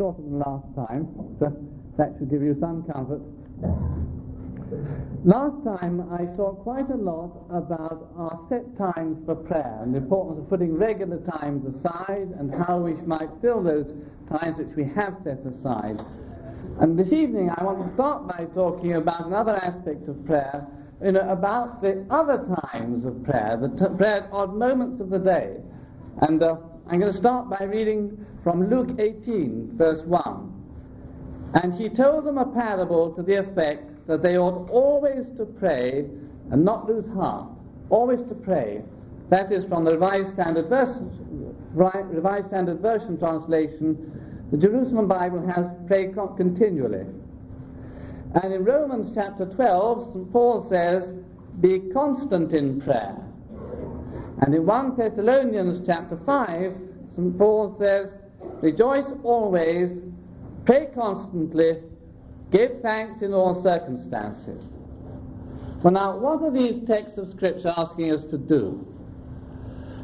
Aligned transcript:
shorter 0.00 0.22
than 0.22 0.38
last 0.38 0.64
time, 0.74 1.06
so 1.38 1.52
that 1.98 2.14
should 2.18 2.30
give 2.30 2.40
you 2.40 2.56
some 2.58 2.82
comfort. 2.84 3.20
Last 5.26 5.62
time 5.62 6.08
I 6.10 6.24
talked 6.36 6.62
quite 6.62 6.88
a 6.88 6.96
lot 6.96 7.44
about 7.50 8.08
our 8.16 8.40
set 8.48 8.64
times 8.78 9.18
for 9.26 9.34
prayer 9.34 9.78
and 9.82 9.92
the 9.92 9.98
importance 9.98 10.40
of 10.40 10.48
putting 10.48 10.72
regular 10.72 11.18
times 11.18 11.66
aside 11.76 12.32
and 12.38 12.50
how 12.64 12.78
we 12.78 12.94
might 13.02 13.28
fill 13.42 13.62
those 13.62 13.92
times 14.30 14.56
which 14.56 14.74
we 14.74 14.84
have 14.84 15.16
set 15.22 15.44
aside. 15.44 16.00
And 16.80 16.98
this 16.98 17.12
evening 17.12 17.50
I 17.54 17.62
want 17.62 17.86
to 17.86 17.92
start 17.92 18.26
by 18.26 18.46
talking 18.54 18.94
about 18.94 19.26
another 19.26 19.56
aspect 19.56 20.08
of 20.08 20.24
prayer, 20.24 20.66
you 21.04 21.12
know, 21.12 21.28
about 21.28 21.82
the 21.82 22.06
other 22.08 22.38
times 22.72 23.04
of 23.04 23.22
prayer, 23.22 23.58
the 23.60 23.68
t- 23.68 23.94
prayer 23.98 24.24
at 24.24 24.32
odd 24.32 24.54
moments 24.54 25.02
of 25.02 25.10
the 25.10 25.18
day. 25.18 25.56
And 26.22 26.42
uh, 26.42 26.56
I'm 26.88 26.98
going 26.98 27.12
to 27.12 27.16
start 27.16 27.48
by 27.48 27.64
reading 27.64 28.26
from 28.42 28.68
Luke 28.68 28.98
18, 28.98 29.72
verse 29.76 30.02
1. 30.02 30.52
And 31.54 31.74
he 31.74 31.88
told 31.88 32.24
them 32.24 32.38
a 32.38 32.46
parable 32.46 33.12
to 33.14 33.22
the 33.22 33.34
effect 33.34 34.06
that 34.06 34.22
they 34.22 34.38
ought 34.38 34.68
always 34.70 35.26
to 35.36 35.44
pray 35.44 36.06
and 36.50 36.64
not 36.64 36.88
lose 36.88 37.06
heart. 37.08 37.48
Always 37.90 38.22
to 38.24 38.34
pray. 38.34 38.82
That 39.30 39.52
is 39.52 39.64
from 39.64 39.84
the 39.84 39.92
Revised 39.92 40.30
Standard, 40.30 40.68
Version, 40.68 41.54
Revised 41.74 42.46
Standard 42.46 42.80
Version 42.80 43.18
translation. 43.18 44.48
The 44.50 44.56
Jerusalem 44.56 45.06
Bible 45.06 45.46
has 45.46 45.68
pray 45.86 46.12
continually. 46.12 47.06
And 48.42 48.52
in 48.52 48.64
Romans 48.64 49.12
chapter 49.14 49.46
12, 49.46 50.12
St. 50.12 50.32
Paul 50.32 50.60
says, 50.60 51.12
Be 51.60 51.80
constant 51.92 52.52
in 52.52 52.80
prayer. 52.80 53.16
And 54.40 54.54
in 54.54 54.66
1 54.66 54.96
Thessalonians 54.96 55.82
chapter 55.86 56.18
5, 56.24 56.76
St. 57.14 57.38
Paul 57.38 57.76
says, 57.78 58.12
Rejoice 58.62 59.12
always, 59.22 59.92
pray 60.64 60.88
constantly, 60.94 61.82
Give 62.50 62.80
thanks 62.82 63.22
in 63.22 63.32
all 63.32 63.54
circumstances. 63.54 64.60
Well, 65.82 65.92
now, 65.92 66.18
what 66.18 66.42
are 66.42 66.50
these 66.50 66.84
texts 66.84 67.16
of 67.16 67.28
Scripture 67.28 67.72
asking 67.76 68.12
us 68.12 68.24
to 68.26 68.38
do? 68.38 68.86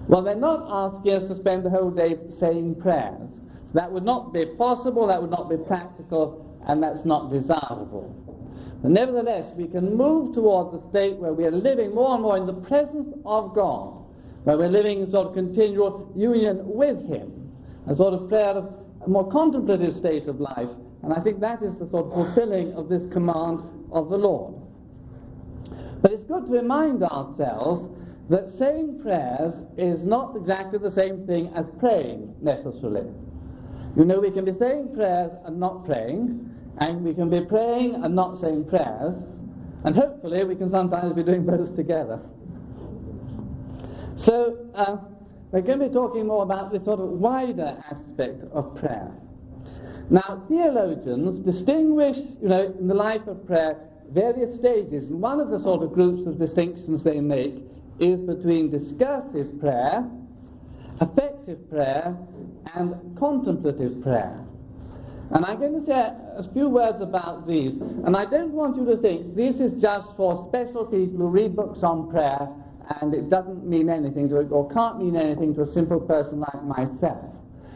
Well, 0.09 0.23
they're 0.23 0.37
not 0.37 0.67
asking 0.71 1.13
us 1.13 1.29
to 1.29 1.35
spend 1.35 1.65
the 1.65 1.71
whole 1.71 1.91
day 1.91 2.17
saying 2.39 2.77
prayers. 2.77 3.29
That 3.75 3.91
would 3.91 4.05
not 4.05 4.33
be 4.33 4.47
possible, 4.47 5.09
that 5.09 5.21
would 5.21 5.33
not 5.33 5.51
be 5.51 5.57
practical, 5.57 6.57
and 6.69 6.83
that's 6.83 7.05
not 7.05 7.33
desirable. 7.33 8.15
But 8.81 8.93
nevertheless, 8.93 9.53
we 9.57 9.67
can 9.67 9.97
move 9.97 10.35
towards 10.35 10.75
a 10.75 10.89
state 10.89 11.17
where 11.17 11.33
we 11.33 11.45
are 11.45 11.51
living 11.51 11.95
more 11.95 12.15
and 12.15 12.23
more 12.23 12.37
in 12.37 12.47
the 12.47 12.55
presence 12.55 13.13
of 13.25 13.55
God, 13.55 14.06
where 14.47 14.57
we're 14.57 14.69
living 14.69 15.01
in 15.01 15.11
sort 15.11 15.27
of 15.27 15.35
continual 15.35 16.13
union 16.15 16.61
with 16.63 17.05
Him, 17.09 17.51
a 17.89 17.97
sort 17.97 18.15
of 18.15 18.29
prayer 18.29 18.51
of 18.51 18.73
a 19.05 19.09
more 19.09 19.29
contemplative 19.29 19.93
state 19.93 20.29
of 20.29 20.41
life, 20.41 20.69
and 21.03 21.13
I 21.13 21.21
think 21.21 21.41
that 21.41 21.65
is 21.65 21.75
the 21.79 21.91
sort 21.91 22.07
of 22.07 22.13
fulfilling 22.13 22.73
of 22.75 22.89
this 22.89 23.03
command 23.13 23.61
of 23.91 24.09
the 24.09 24.17
Lord. 24.17 24.55
But 26.01 26.13
it's 26.13 26.23
good 26.23 26.47
to 26.47 26.53
remind 26.53 27.03
ourselves 27.03 27.89
that 28.31 28.49
saying 28.57 29.01
prayers 29.03 29.53
is 29.77 30.05
not 30.05 30.37
exactly 30.37 30.79
the 30.79 30.93
same 30.93 31.27
thing 31.27 31.53
as 31.57 31.67
praying 31.81 32.33
necessarily. 32.41 33.11
You 33.97 34.05
know, 34.05 34.21
we 34.21 34.31
can 34.31 34.45
be 34.45 34.55
saying 34.61 34.95
prayers 34.95 35.33
and 35.45 35.59
not 35.59 35.85
praying, 35.87 36.49
and 36.79 37.03
we 37.03 37.15
can 37.15 37.29
be 37.29 37.45
praying 37.45 37.97
and 37.97 38.15
not 38.15 38.41
saying 38.41 38.67
prayers, 38.67 39.17
and 39.83 39.97
hopefully 39.97 40.45
we 40.45 40.55
can 40.55 40.71
sometimes 40.71 41.17
be 41.17 41.25
doing 41.25 41.45
both 41.45 41.75
together. 41.75 42.21
So, 44.17 44.57
uh, 44.75 44.97
we're 45.53 45.61
going 45.61 45.79
to 45.79 45.89
be 45.89 45.95
talking 45.95 46.27
more 46.27 46.43
about 46.43 46.73
this 46.73 46.85
sort 46.85 47.01
of 47.01 47.09
wider 47.09 47.83
aspect 47.91 48.43
of 48.53 48.75
prayer. 48.77 49.11
Now, 50.11 50.43
theologians 50.49 51.41
distinguish, 51.41 52.17
you 52.17 52.49
know, 52.49 52.75
in 52.79 52.89
the 52.89 52.95
life 52.95 53.27
of 53.27 53.47
prayer, 53.47 53.77
various 54.11 54.57
stages, 54.57 55.09
and 55.09 55.21
one 55.21 55.41
of 55.41 55.51
the 55.51 55.59
sort 55.59 55.83
of 55.83 55.93
groups 55.93 56.27
of 56.27 56.39
distinctions 56.39 57.03
they 57.03 57.21
make 57.21 57.55
is 57.99 58.21
between 58.21 58.71
discursive 58.71 59.59
prayer, 59.61 60.09
affective 61.01 61.69
prayer, 61.71 62.17
and 62.75 62.95
contemplative 63.19 64.03
prayer. 64.03 64.39
And 65.31 65.45
I'm 65.45 65.59
going 65.59 65.81
to 65.81 65.87
say 65.87 66.13
a 66.37 66.49
few 66.53 66.69
words 66.69 67.01
about 67.03 67.49
these. 67.49 67.75
And 67.75 68.17
I 68.17 68.27
don't 68.27 68.53
want 68.53 68.77
you 68.77 68.85
to 68.87 68.97
think 68.97 69.35
this 69.35 69.59
is 69.59 69.81
just 69.81 70.17
for 70.17 70.47
special 70.49 70.85
people 70.85 71.19
who 71.19 71.29
read 71.29 71.57
books 71.57 71.83
on 71.83 72.11
prayer 72.11 72.49
and 73.01 73.15
it 73.15 73.29
doesn't 73.31 73.67
mean 73.67 73.89
anything 73.89 74.29
to 74.29 74.37
or 74.49 74.71
can't 74.71 74.99
mean 74.99 75.17
anything 75.17 75.55
to 75.55 75.63
a 75.63 75.73
simple 75.73 76.01
person 76.01 76.41
like 76.41 76.65
myself. 76.65 77.33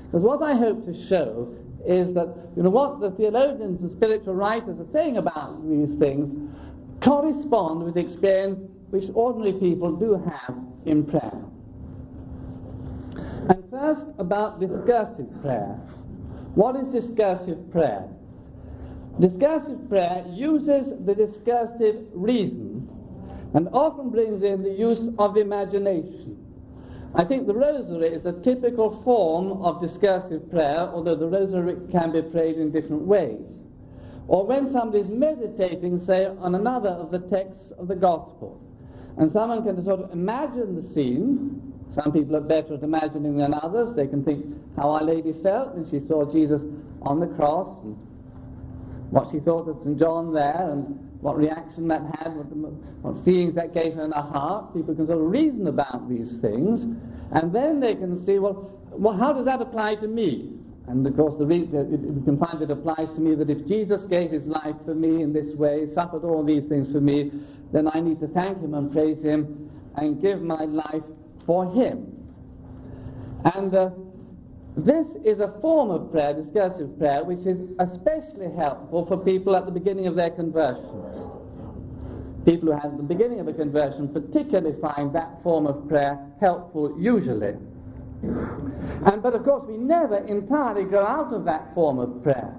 Because 0.06 0.22
what 0.22 0.43
I 0.43 0.54
hope 0.54 0.87
to 0.87 1.06
show 1.09 1.54
is 1.87 2.12
that 2.15 2.34
you 2.56 2.62
know 2.62 2.71
what 2.71 3.00
the 3.00 3.10
theologians 3.12 3.81
and 3.81 3.91
spiritual 3.97 4.34
writers 4.34 4.78
are 4.78 4.93
saying 4.93 5.16
about 5.16 5.62
these 5.69 5.98
things 5.98 6.50
correspond 7.03 7.84
with 7.84 7.94
the 7.94 8.00
experience 8.00 8.59
which 8.91 9.04
ordinary 9.15 9.53
people 9.53 9.97
do 9.97 10.15
have 10.15 10.56
in 10.84 11.04
prayer. 11.04 11.42
And 13.48 13.65
first 13.71 14.03
about 14.19 14.60
discursive 14.60 15.28
prayer. 15.42 15.78
What 16.54 16.77
is 16.77 16.92
discursive 16.92 17.71
prayer? 17.71 18.09
Discursive 19.21 19.88
prayer 19.88 20.25
uses 20.28 20.92
the 21.06 21.15
discursive 21.15 22.04
reason 22.12 22.70
and 23.55 23.69
often 23.72 24.11
brings 24.11 24.43
in 24.43 24.62
the 24.62 24.71
use 24.71 25.11
of 25.19 25.37
imagination. 25.37 26.37
I 27.15 27.25
think 27.25 27.47
the 27.47 27.55
rosary 27.55 28.09
is 28.09 28.25
a 28.25 28.33
typical 28.41 29.03
form 29.03 29.62
of 29.65 29.81
discursive 29.81 30.49
prayer, 30.50 30.88
although 30.93 31.16
the 31.16 31.27
rosary 31.27 31.77
can 31.91 32.12
be 32.12 32.22
prayed 32.22 32.56
in 32.56 32.71
different 32.71 33.03
ways. 33.03 33.41
Or 34.28 34.47
when 34.47 34.72
somebody 34.72 35.03
is 35.03 35.09
meditating, 35.09 36.06
say, 36.06 36.27
on 36.27 36.55
another 36.55 36.91
of 36.91 37.10
the 37.10 37.19
texts 37.19 37.72
of 37.78 37.89
the 37.89 37.97
Gospel, 37.97 38.60
and 39.16 39.33
someone 39.33 39.65
can 39.65 39.84
sort 39.84 40.00
of 40.00 40.12
imagine 40.12 40.81
the 40.81 40.94
scene. 40.94 41.72
Some 41.97 42.12
people 42.12 42.37
are 42.37 42.41
better 42.41 42.75
at 42.75 42.84
imagining 42.84 43.39
than 43.39 43.55
others. 43.55 43.97
They 43.97 44.06
can 44.06 44.25
think 44.25 44.47
how 44.77 44.91
Our 44.91 45.03
Lady 45.03 45.34
felt 45.43 45.75
when 45.75 45.91
she 45.91 46.06
saw 46.06 46.31
Jesus 46.31 46.62
on 47.03 47.19
the 47.19 47.27
cross, 47.27 47.77
and 47.83 47.97
what 49.10 49.33
she 49.33 49.41
thought 49.41 49.69
of 49.69 49.78
St. 49.83 49.99
John 49.99 50.33
there, 50.33 50.69
and 50.71 51.09
what 51.21 51.37
reaction 51.37 51.89
that 51.89 52.03
had, 52.19 52.35
what, 52.35 52.49
the, 52.49 52.57
what 52.57 53.25
feelings 53.25 53.55
that 53.55 53.75
gave 53.75 53.95
her 53.95 54.05
in 54.05 54.13
her 54.13 54.23
heart. 54.23 54.75
People 54.75 54.95
can 54.95 55.07
sort 55.07 55.21
of 55.21 55.31
reason 55.31 55.67
about 55.67 56.09
these 56.09 56.37
things, 56.41 56.83
and 57.33 57.53
then 57.53 57.81
they 57.81 57.95
can 57.95 58.25
see, 58.25 58.39
well, 58.39 58.71
well 58.91 59.17
how 59.17 59.33
does 59.33 59.45
that 59.45 59.61
apply 59.61 59.97
to 59.97 60.09
me? 60.09 60.57
And 60.87 61.07
of 61.07 61.17
course, 61.17 61.37
the 61.39 61.47
re- 61.47 61.69
you 61.69 62.23
can 62.25 62.39
find 62.39 62.61
it 62.63 62.71
applies 62.71 63.09
to 63.15 63.21
me 63.21 63.35
that 63.37 63.49
if 63.49 63.67
Jesus 63.69 64.03
gave 64.05 64.31
his 64.31 64.47
life 64.47 64.75
for 64.85 64.95
me 64.95 65.23
in 65.23 65.33
this 65.33 65.55
way, 65.55 65.87
suffered 65.95 66.25
all 66.25 66.43
these 66.43 66.67
things 66.67 66.91
for 66.91 67.01
me, 67.01 67.31
then 67.73 67.89
I 67.93 68.01
need 68.01 68.19
to 68.21 68.27
thank 68.29 68.61
him 68.61 68.75
and 68.75 68.91
praise 68.91 69.23
him 69.23 69.71
and 69.97 70.21
give 70.21 70.43
my 70.43 70.65
life 70.65 71.03
for 71.47 71.73
him. 71.73 72.07
And 73.55 73.75
uh, 73.75 73.91
this 74.85 75.07
is 75.25 75.41
a 75.41 75.59
form 75.61 75.91
of 75.91 76.11
prayer, 76.11 76.35
discursive 76.35 76.99
prayer, 76.99 77.25
which 77.25 77.47
is 77.47 77.59
especially 77.79 78.55
helpful 78.57 79.07
for 79.07 79.17
people 79.17 79.57
at 79.57 79.65
the 79.65 79.73
beginning 79.73 80.07
of 80.07 80.15
their 80.15 80.31
conversion. 80.31 80.85
People 82.45 82.73
who 82.73 82.79
have 82.79 82.97
the 82.97 83.03
beginning 83.03 83.41
of 83.41 83.49
a 83.49 83.53
conversion 83.53 84.09
particularly 84.09 84.81
find 84.81 85.15
that 85.15 85.43
form 85.43 85.67
of 85.67 85.89
prayer 85.89 86.19
helpful 86.41 86.97
usually. 86.99 87.55
And, 88.23 89.23
but 89.23 89.35
of 89.35 89.45
course, 89.45 89.65
we 89.67 89.77
never 89.77 90.19
entirely 90.27 90.85
grow 90.85 91.05
out 91.05 91.33
of 91.33 91.45
that 91.47 91.75
form 91.75 91.99
of 91.99 92.23
prayer. 92.23 92.55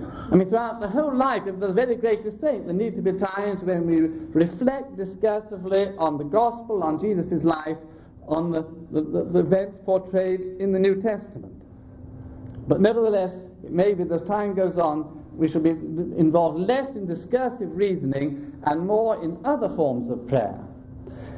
I 0.00 0.34
mean, 0.34 0.48
throughout 0.48 0.80
the 0.80 0.88
whole 0.88 1.14
life 1.14 1.46
of 1.46 1.60
the 1.60 1.72
very 1.72 1.94
greatest 1.94 2.40
saint, 2.40 2.66
there 2.66 2.74
need 2.74 2.96
to 2.96 3.02
be 3.02 3.12
times 3.12 3.62
when 3.62 3.86
we 3.86 4.00
reflect 4.32 4.96
discursively 4.96 5.96
on 5.98 6.18
the 6.18 6.24
gospel, 6.24 6.82
on 6.82 7.00
Jesus' 7.00 7.44
life, 7.44 7.76
on 8.26 8.50
the, 8.50 8.62
the, 8.90 9.24
the 9.32 9.38
events 9.40 9.76
portrayed 9.84 10.40
in 10.58 10.72
the 10.72 10.78
New 10.78 11.00
Testament. 11.00 11.53
But 12.66 12.80
nevertheless, 12.80 13.32
maybe 13.62 14.04
as 14.10 14.22
time 14.22 14.54
goes 14.54 14.78
on, 14.78 15.24
we 15.36 15.48
shall 15.48 15.60
be 15.60 15.70
involved 15.70 16.58
less 16.58 16.88
in 16.96 17.06
discursive 17.06 17.76
reasoning 17.76 18.52
and 18.64 18.86
more 18.86 19.22
in 19.22 19.38
other 19.44 19.68
forms 19.70 20.10
of 20.10 20.26
prayer. 20.28 20.58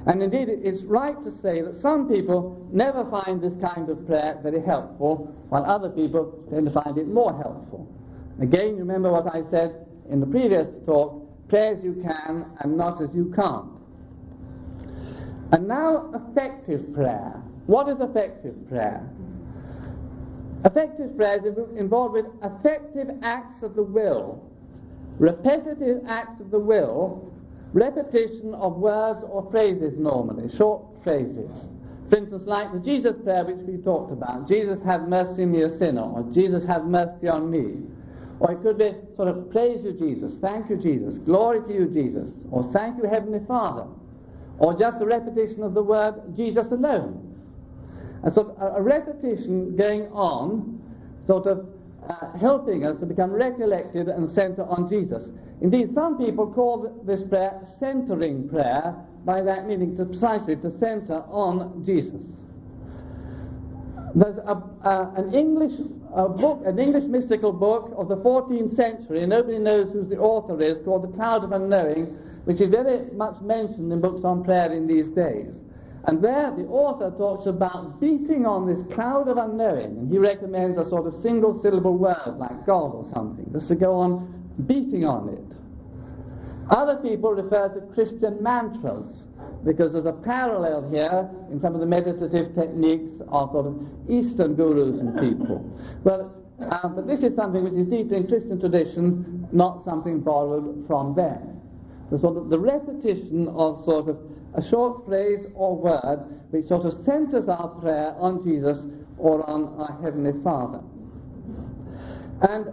And 0.06 0.22
indeed, 0.22 0.48
it's 0.48 0.82
right 0.82 1.22
to 1.24 1.32
say 1.32 1.62
that 1.62 1.74
some 1.76 2.08
people 2.08 2.68
never 2.72 3.04
find 3.10 3.40
this 3.40 3.54
kind 3.60 3.88
of 3.88 4.06
prayer 4.06 4.38
very 4.42 4.62
helpful, 4.62 5.34
while 5.48 5.64
other 5.64 5.90
people 5.90 6.44
tend 6.50 6.66
to 6.66 6.72
find 6.72 6.96
it 6.96 7.08
more 7.08 7.36
helpful. 7.36 7.88
Again, 8.40 8.76
remember 8.76 9.10
what 9.10 9.26
I 9.34 9.42
said 9.50 9.86
in 10.10 10.20
the 10.20 10.26
previous 10.26 10.68
talk 10.84 11.22
pray 11.48 11.68
as 11.68 11.82
you 11.82 11.94
can 11.94 12.46
and 12.60 12.76
not 12.76 13.00
as 13.00 13.14
you 13.14 13.32
can't. 13.34 13.70
And 15.52 15.68
now, 15.68 16.12
affective 16.12 16.92
prayer. 16.92 17.40
What 17.66 17.88
is 17.88 18.00
affective 18.00 18.68
prayer? 18.68 19.08
Affective 20.64 21.16
prayer 21.16 21.46
is 21.46 21.58
involved 21.76 22.14
with 22.14 22.26
affective 22.42 23.10
acts 23.22 23.62
of 23.62 23.74
the 23.74 23.82
will, 23.82 24.42
repetitive 25.18 26.02
acts 26.08 26.40
of 26.40 26.50
the 26.50 26.58
will, 26.58 27.32
repetition 27.72 28.54
of 28.54 28.76
words 28.76 29.22
or 29.28 29.48
phrases 29.50 29.98
normally, 29.98 30.48
short 30.56 30.82
phrases, 31.04 31.68
For 32.08 32.16
instance, 32.16 32.44
like 32.46 32.72
the 32.72 32.78
Jesus 32.78 33.16
prayer 33.22 33.44
which 33.44 33.58
we 33.66 33.78
talked 33.78 34.12
about, 34.12 34.46
Jesus 34.46 34.80
have 34.82 35.08
mercy 35.08 35.42
on 35.42 35.52
me 35.52 35.62
a 35.62 35.70
sinner, 35.70 36.02
or 36.02 36.22
Jesus 36.32 36.64
have 36.64 36.84
mercy 36.84 37.28
on 37.28 37.50
me. 37.50 37.82
Or 38.38 38.52
it 38.52 38.62
could 38.62 38.78
be 38.78 38.92
sort 39.16 39.28
of 39.28 39.50
praise 39.50 39.84
you 39.84 39.92
Jesus, 39.92 40.36
thank 40.36 40.70
you 40.70 40.76
Jesus, 40.76 41.18
glory 41.18 41.62
to 41.66 41.72
you 41.72 41.86
Jesus, 41.86 42.30
or 42.50 42.62
thank 42.72 42.98
you 42.98 43.08
Heavenly 43.08 43.40
Father, 43.46 43.86
or 44.58 44.74
just 44.76 45.00
a 45.00 45.06
repetition 45.06 45.62
of 45.62 45.74
the 45.74 45.82
word 45.82 46.14
Jesus 46.36 46.66
alone. 46.68 47.35
And 48.26 48.34
so 48.34 48.56
of 48.58 48.76
a 48.76 48.82
repetition 48.82 49.76
going 49.76 50.08
on, 50.08 50.82
sort 51.28 51.46
of 51.46 51.68
uh, 52.08 52.36
helping 52.36 52.84
us 52.84 52.98
to 52.98 53.06
become 53.06 53.30
recollected 53.30 54.08
and 54.08 54.28
center 54.28 54.64
on 54.64 54.88
Jesus. 54.88 55.30
Indeed, 55.60 55.94
some 55.94 56.18
people 56.18 56.52
call 56.52 56.92
this 57.06 57.22
prayer 57.22 57.62
centering 57.78 58.48
prayer, 58.48 58.96
by 59.24 59.42
that 59.42 59.68
meaning 59.68 59.96
to 59.96 60.04
precisely 60.04 60.56
to 60.56 60.72
center 60.72 61.22
on 61.28 61.84
Jesus. 61.86 62.20
There's 64.16 64.38
a, 64.38 64.60
uh, 64.82 65.12
an 65.14 65.32
English 65.32 65.78
a 66.12 66.28
book, 66.28 66.62
an 66.66 66.80
English 66.80 67.04
mystical 67.04 67.52
book 67.52 67.94
of 67.96 68.08
the 68.08 68.16
14th 68.16 68.74
century, 68.74 69.24
nobody 69.24 69.60
knows 69.60 69.92
who 69.92 70.02
the 70.02 70.18
author 70.18 70.60
is, 70.60 70.78
called 70.78 71.04
The 71.04 71.16
Cloud 71.16 71.44
of 71.44 71.52
Unknowing, 71.52 72.06
which 72.44 72.60
is 72.60 72.70
very 72.70 73.08
much 73.12 73.40
mentioned 73.40 73.92
in 73.92 74.00
books 74.00 74.24
on 74.24 74.42
prayer 74.42 74.72
in 74.72 74.88
these 74.88 75.10
days. 75.10 75.60
And 76.06 76.22
there 76.22 76.52
the 76.52 76.64
author 76.66 77.10
talks 77.16 77.46
about 77.46 78.00
beating 78.00 78.46
on 78.46 78.66
this 78.66 78.82
cloud 78.94 79.28
of 79.28 79.38
unknowing, 79.38 79.98
and 79.98 80.12
he 80.12 80.18
recommends 80.18 80.78
a 80.78 80.84
sort 80.84 81.06
of 81.06 81.20
single 81.20 81.60
syllable 81.60 81.96
word 81.98 82.36
like 82.38 82.64
God 82.64 82.94
or 82.94 83.06
something, 83.12 83.44
just 83.52 83.68
to 83.68 83.74
go 83.74 83.94
on 83.94 84.54
beating 84.66 85.04
on 85.04 85.28
it. 85.28 85.56
Other 86.70 86.96
people 86.96 87.32
refer 87.32 87.68
to 87.68 87.80
Christian 87.92 88.40
mantras 88.40 89.26
because 89.64 89.92
there's 89.92 90.06
a 90.06 90.12
parallel 90.12 90.88
here 90.90 91.28
in 91.50 91.60
some 91.60 91.74
of 91.74 91.80
the 91.80 91.86
meditative 91.86 92.54
techniques 92.54 93.16
of 93.28 93.54
of 93.56 93.88
Eastern 94.08 94.54
gurus 94.54 95.00
and 95.00 95.18
people. 95.18 95.58
Well, 96.04 96.34
uh, 96.60 96.88
but 96.88 97.06
this 97.06 97.22
is 97.22 97.34
something 97.34 97.64
which 97.64 97.74
is 97.74 97.88
deeply 97.88 98.18
in 98.18 98.28
Christian 98.28 98.60
tradition, 98.60 99.48
not 99.52 99.84
something 99.84 100.20
borrowed 100.20 100.86
from 100.86 101.14
them. 101.14 101.60
The 102.10 102.18
sort 102.18 102.36
of 102.36 102.48
the 102.48 102.58
repetition 102.58 103.48
of 103.48 103.82
sort 103.82 104.08
of 104.08 104.18
a 104.56 104.62
short 104.68 105.04
phrase 105.06 105.46
or 105.54 105.76
word 105.76 106.26
which 106.50 106.66
sort 106.66 106.84
of 106.84 106.94
centers 107.04 107.46
our 107.48 107.68
prayer 107.68 108.14
on 108.18 108.42
Jesus 108.42 108.86
or 109.18 109.48
on 109.48 109.74
our 109.78 109.98
Heavenly 110.02 110.32
Father. 110.42 110.80
And 112.42 112.66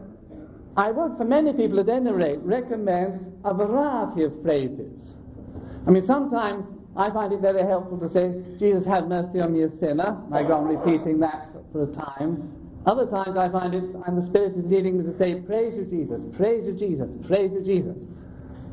I 0.75 0.91
would, 0.91 1.17
for 1.17 1.25
many 1.25 1.53
people 1.53 1.79
at 1.79 1.89
any 1.89 2.11
rate, 2.11 2.39
recommend 2.39 3.41
a 3.45 3.53
variety 3.53 4.23
of 4.23 4.41
phrases. 4.41 5.13
I 5.85 5.91
mean, 5.91 6.03
sometimes 6.03 6.65
I 6.95 7.09
find 7.11 7.33
it 7.33 7.41
very 7.41 7.63
helpful 7.63 7.97
to 7.99 8.09
say, 8.09 8.41
Jesus, 8.57 8.85
have 8.85 9.07
mercy 9.07 9.41
on 9.41 9.53
me, 9.53 9.63
a 9.63 9.71
sinner. 9.71 10.17
I 10.31 10.43
go 10.43 10.57
on 10.57 10.67
repeating 10.67 11.19
that 11.19 11.49
for 11.71 11.83
a 11.83 11.87
time. 11.87 12.51
Other 12.85 13.05
times 13.05 13.37
I 13.37 13.49
find 13.49 13.73
it, 13.73 13.83
and 14.05 14.17
the 14.17 14.25
Spirit 14.25 14.57
is 14.57 14.65
leading 14.65 14.97
me 14.97 15.05
to 15.05 15.17
say, 15.17 15.41
Praise 15.41 15.75
you, 15.75 15.85
Jesus, 15.85 16.21
praise 16.35 16.65
you, 16.65 16.73
Jesus, 16.73 17.07
praise 17.27 17.51
you, 17.53 17.61
Jesus. 17.61 17.95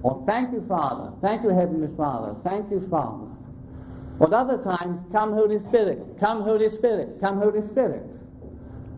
Or 0.03 0.23
thank 0.27 0.53
you, 0.53 0.65
Father, 0.67 1.13
thank 1.21 1.43
you, 1.43 1.51
Heavenly 1.51 1.95
Father, 1.97 2.35
thank 2.43 2.71
you, 2.71 2.87
Father. 2.91 3.27
Or 4.19 4.35
other 4.35 4.63
times, 4.63 5.01
come, 5.13 5.33
Holy 5.33 5.59
Spirit, 5.59 5.99
come, 6.19 6.43
Holy 6.43 6.69
Spirit, 6.69 7.19
come, 7.21 7.39
Holy 7.39 7.67
Spirit. 7.67 8.03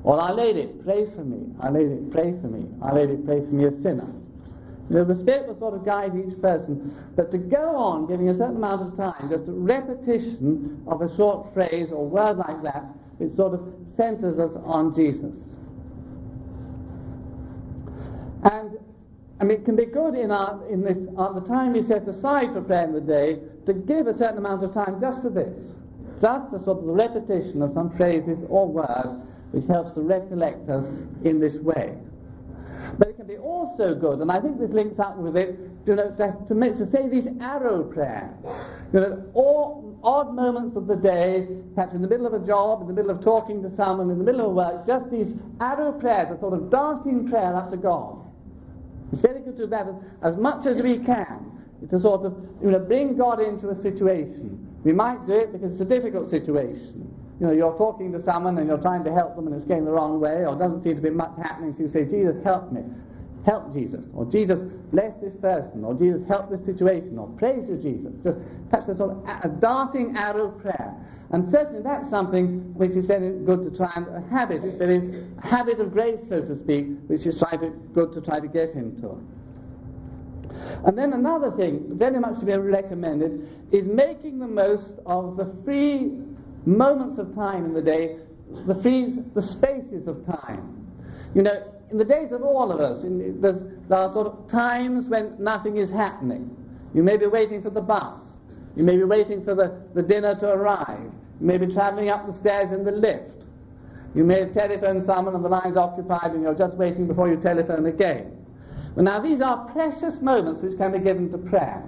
Or 0.05 0.21
Our 0.21 0.35
Lady, 0.35 0.69
pray 0.85 1.07
for 1.15 1.25
me, 1.25 1.47
Our 1.61 1.73
Lady, 1.73 1.97
pray 2.11 2.35
for 2.41 2.49
me, 2.49 2.69
Our 2.83 2.95
Lady, 2.95 3.17
pray 3.17 3.41
for 3.41 3.53
me, 3.53 3.65
a 3.67 3.83
sinner. 3.83 4.13
You 4.91 4.97
know, 4.97 5.05
the 5.05 5.17
Spirit 5.17 5.47
will 5.47 5.59
sort 5.59 5.75
of 5.75 5.85
guide 5.85 6.13
each 6.17 6.41
person. 6.41 6.95
But 7.17 7.31
to 7.31 7.39
go 7.39 7.77
on 7.77 8.07
giving 8.09 8.29
a 8.29 8.35
certain 8.35 8.57
amount 8.57 8.83
of 8.83 8.97
time, 8.97 9.31
just 9.31 9.49
a 9.49 9.53
repetition 9.53 10.83
of 10.87 11.03
a 11.03 11.17
short 11.17 11.55
phrase 11.55 11.93
or 11.93 12.05
word 12.07 12.39
like 12.39 12.63
that, 12.63 12.85
it 13.21 13.35
sort 13.35 13.55
of 13.55 13.61
centers 13.97 14.39
us 14.39 14.57
on 14.65 14.95
Jesus. 14.95 15.39
And 18.43 18.77
I 19.43 19.45
mean, 19.45 19.59
it 19.59 19.65
can 19.65 19.75
be 19.75 19.87
good 19.87 20.15
in, 20.15 20.31
our, 20.31 20.65
in 20.69 20.83
this, 20.83 20.99
at 20.99 21.35
the 21.35 21.43
time 21.45 21.73
we 21.73 21.83
set 21.83 22.07
aside 22.07 22.53
for 22.53 22.61
prayer 22.61 22.85
in 22.85 22.93
the 22.93 23.01
day 23.01 23.41
to 23.67 23.73
give 23.73 24.07
a 24.07 24.17
certain 24.17 24.39
amount 24.39 24.63
of 24.63 24.73
time 24.73 25.01
just 25.01 25.23
to 25.23 25.31
this, 25.31 25.53
just 26.21 26.53
to 26.53 26.63
sort 26.63 26.79
of 26.79 26.85
repetition 26.85 27.61
of 27.61 27.75
some 27.75 27.91
phrases 27.97 28.39
or 28.49 28.69
words 28.69 29.21
which 29.51 29.67
helps 29.67 29.95
to 29.95 30.01
recollect 30.01 30.71
us 30.71 30.89
in 31.25 31.41
this 31.41 31.57
way. 31.57 31.93
But 32.99 33.09
it 33.09 33.17
can 33.17 33.27
be 33.27 33.37
also 33.37 33.97
good, 33.97 34.21
and 34.21 34.31
I 34.31 34.39
think 34.41 34.61
this 34.61 34.71
links 34.71 35.01
up 35.01 35.17
with 35.17 35.37
it, 35.37 35.59
you 35.87 35.97
know, 35.97 36.15
to, 36.15 36.39
to, 36.47 36.55
make, 36.55 36.77
to 36.77 36.87
say 36.87 37.09
these 37.09 37.27
arrow 37.41 37.83
prayers. 37.83 38.31
You 38.93 39.01
know, 39.01 39.31
all 39.35 39.99
odd 40.05 40.37
moments 40.37 40.77
of 40.77 40.87
the 40.87 40.95
day, 40.95 41.49
perhaps 41.75 41.97
in 41.97 42.03
the 42.03 42.09
middle 42.09 42.29
of 42.29 42.35
a 42.35 42.47
job, 42.47 42.83
in 42.83 42.87
the 42.87 42.95
middle 42.95 43.11
of 43.11 43.21
talking 43.21 43.61
to 43.65 43.75
someone, 43.75 44.09
in 44.09 44.19
the 44.19 44.25
middle 44.25 44.47
of 44.47 44.53
work, 44.53 44.87
just 44.87 45.11
these 45.11 45.35
arrow 45.61 45.91
prayers, 45.91 46.29
a 46.31 46.39
sort 46.39 46.55
of 46.55 46.71
darting 46.71 47.29
prayer 47.29 47.57
up 47.57 47.69
to 47.71 47.77
God. 47.77 48.23
It's 49.13 49.21
very 49.21 49.41
good 49.41 49.57
to 49.57 49.65
do 49.65 49.67
that 49.69 49.89
as, 49.89 49.95
as 50.23 50.37
much 50.37 50.67
as 50.67 50.83
we 50.83 50.99
can 50.99 51.51
to 51.91 51.99
sort 51.99 52.25
of 52.25 52.35
you 52.63 52.71
know, 52.71 52.79
bring 52.79 53.17
God 53.17 53.41
into 53.41 53.69
a 53.71 53.81
situation. 53.81 54.59
We 54.85 54.93
might 54.93 55.27
do 55.27 55.35
it 55.35 55.53
because 55.53 55.73
it's 55.73 55.81
a 55.81 55.85
difficult 55.85 56.29
situation 56.29 57.13
you 57.43 57.49
know, 57.49 57.55
you're 57.55 57.77
talking 57.77 58.13
to 58.13 58.21
someone 58.21 58.57
and 58.59 58.69
you're 58.69 58.79
trying 58.79 59.03
to 59.03 59.13
help 59.13 59.35
them 59.35 59.49
and 59.49 59.57
it's 59.57 59.65
going 59.65 59.85
the 59.85 59.91
wrong 59.91 60.21
way, 60.21 60.47
or 60.47 60.55
doesn't 60.55 60.81
seem 60.83 60.95
to 60.95 61.03
be 61.03 61.11
much 61.11 61.33
happening, 61.43 61.73
so 61.73 61.81
you 61.81 61.89
say, 61.89 62.05
Jesus, 62.05 62.37
help 62.45 62.71
me. 62.71 62.83
Help 63.45 63.73
Jesus. 63.73 64.07
Or 64.15 64.25
Jesus, 64.25 64.61
bless 64.93 65.15
this 65.17 65.35
person. 65.35 65.85
Or 65.85 65.95
Jesus, 65.95 66.23
help 66.29 66.51
this 66.51 66.65
situation. 66.65 67.19
Or 67.19 67.27
praise 67.39 67.69
you, 67.69 67.77
Jesus. 67.77 68.13
Just 68.23 68.39
perhaps 68.71 68.89
a 68.89 68.97
sort 68.97 69.11
of 69.11 69.25
a, 69.43 69.49
darting 69.49 70.17
arrow 70.17 70.49
of 70.49 70.59
prayer. 70.61 70.95
And 71.31 71.51
certainly 71.51 71.83
that's 71.83 72.09
something 72.09 72.75
which 72.75 72.93
is 72.93 73.07
very 73.07 73.33
good 73.45 73.65
to 73.69 73.77
try 73.77 73.91
and 73.97 74.07
a 74.09 74.21
habit. 74.31 74.65
It's 74.65 74.77
very 74.77 75.25
a 75.43 75.47
habit 75.47 75.81
of 75.81 75.93
grace, 75.93 76.21
so 76.29 76.41
to 76.41 76.55
speak, 76.55 76.87
which 77.09 77.27
is 77.27 77.37
try 77.37 77.57
to, 77.57 77.71
good 77.95 78.13
to 78.13 78.21
try 78.21 78.39
to 78.39 78.47
get 78.47 78.75
into. 78.75 79.19
And 80.85 80.97
then 80.97 81.13
another 81.13 81.51
thing, 81.51 81.99
very 81.99 82.21
much 82.21 82.39
to 82.41 82.45
be 82.45 82.53
recommended, 82.53 83.49
is 83.73 83.87
making 83.87 84.39
the 84.39 84.47
most 84.47 84.95
of 85.07 85.37
the 85.37 85.53
free 85.65 86.13
moments 86.65 87.19
of 87.19 87.35
time 87.35 87.65
in 87.65 87.73
the 87.73 87.83
day, 87.83 88.19
the 88.67 88.75
frees 88.77 89.19
the 89.35 89.43
spaces 89.43 90.07
of 90.07 90.25
time. 90.27 90.87
You 91.35 91.43
know, 91.43 91.72
in 91.93 91.99
the 91.99 92.05
days 92.05 92.33
of 92.33 92.43
all 92.43 92.73
of 92.73 92.81
us, 92.81 93.05
in, 93.05 93.41
there 93.41 93.99
are 93.99 94.13
sort 94.13 94.27
of 94.27 94.49
times 94.49 95.09
when 95.09 95.37
nothing 95.39 95.77
is 95.77 95.91
happening. 95.91 96.57
You 96.95 97.03
may 97.03 97.19
be 97.19 97.27
waiting 97.27 97.63
for 97.63 97.71
the 97.71 97.83
bus. 97.83 98.19
You 98.77 98.83
may 98.85 98.97
be 98.97 99.05
waiting 99.05 99.45
for 99.45 99.55
the, 99.55 99.79
the 99.95 100.03
dinner 100.03 100.35
to 100.41 100.49
arrive. 100.49 101.13
You 101.41 101.47
may 101.47 101.59
be 101.59 101.67
traveling 101.67 102.09
up 102.09 102.27
the 102.27 102.33
stairs 102.33 102.73
in 102.73 102.85
the 102.85 102.91
lift. 102.91 103.45
You 104.15 104.25
may 104.25 104.41
have 104.41 104.53
telephoned 104.53 105.03
someone 105.03 105.35
and 105.35 105.45
the 105.45 105.49
line's 105.49 105.77
occupied 105.77 106.33
and 106.33 106.43
you're 106.43 106.55
just 106.55 106.77
waiting 106.77 107.07
before 107.07 107.29
you 107.29 107.37
telephone 107.37 107.87
again. 107.87 108.39
Well, 108.95 109.05
now, 109.05 109.21
these 109.21 109.41
are 109.41 109.71
precious 109.71 110.21
moments 110.21 110.61
which 110.61 110.77
can 110.79 110.93
be 110.93 110.99
given 110.99 111.31
to 111.33 111.39
prayer. 111.39 111.83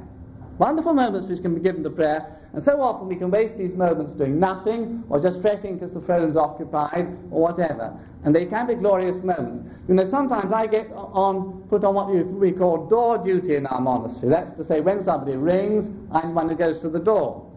Wonderful 0.58 0.94
moments 0.94 1.28
which 1.28 1.42
can 1.42 1.54
be 1.54 1.60
given 1.60 1.82
to 1.82 1.90
prayer, 1.90 2.38
and 2.52 2.62
so 2.62 2.80
often 2.80 3.08
we 3.08 3.16
can 3.16 3.30
waste 3.30 3.58
these 3.58 3.74
moments 3.74 4.14
doing 4.14 4.38
nothing, 4.38 5.02
or 5.10 5.20
just 5.20 5.42
fretting 5.42 5.74
because 5.76 5.92
the 5.92 6.00
phone's 6.00 6.36
occupied, 6.36 7.08
or 7.30 7.42
whatever. 7.42 7.92
And 8.24 8.34
they 8.34 8.46
can 8.46 8.66
be 8.66 8.74
glorious 8.74 9.22
moments. 9.22 9.60
You 9.86 9.94
know, 9.94 10.04
sometimes 10.04 10.52
I 10.52 10.66
get 10.66 10.90
on, 10.92 11.62
put 11.68 11.84
on 11.84 11.94
what 11.94 12.08
we 12.08 12.52
call 12.52 12.86
door 12.86 13.18
duty 13.18 13.56
in 13.56 13.66
our 13.66 13.80
monastery. 13.80 14.30
That's 14.30 14.52
to 14.54 14.64
say, 14.64 14.80
when 14.80 15.04
somebody 15.04 15.36
rings, 15.36 15.90
I'm 16.10 16.34
one 16.34 16.48
who 16.48 16.56
goes 16.56 16.78
to 16.80 16.88
the 16.88 16.98
door. 16.98 17.50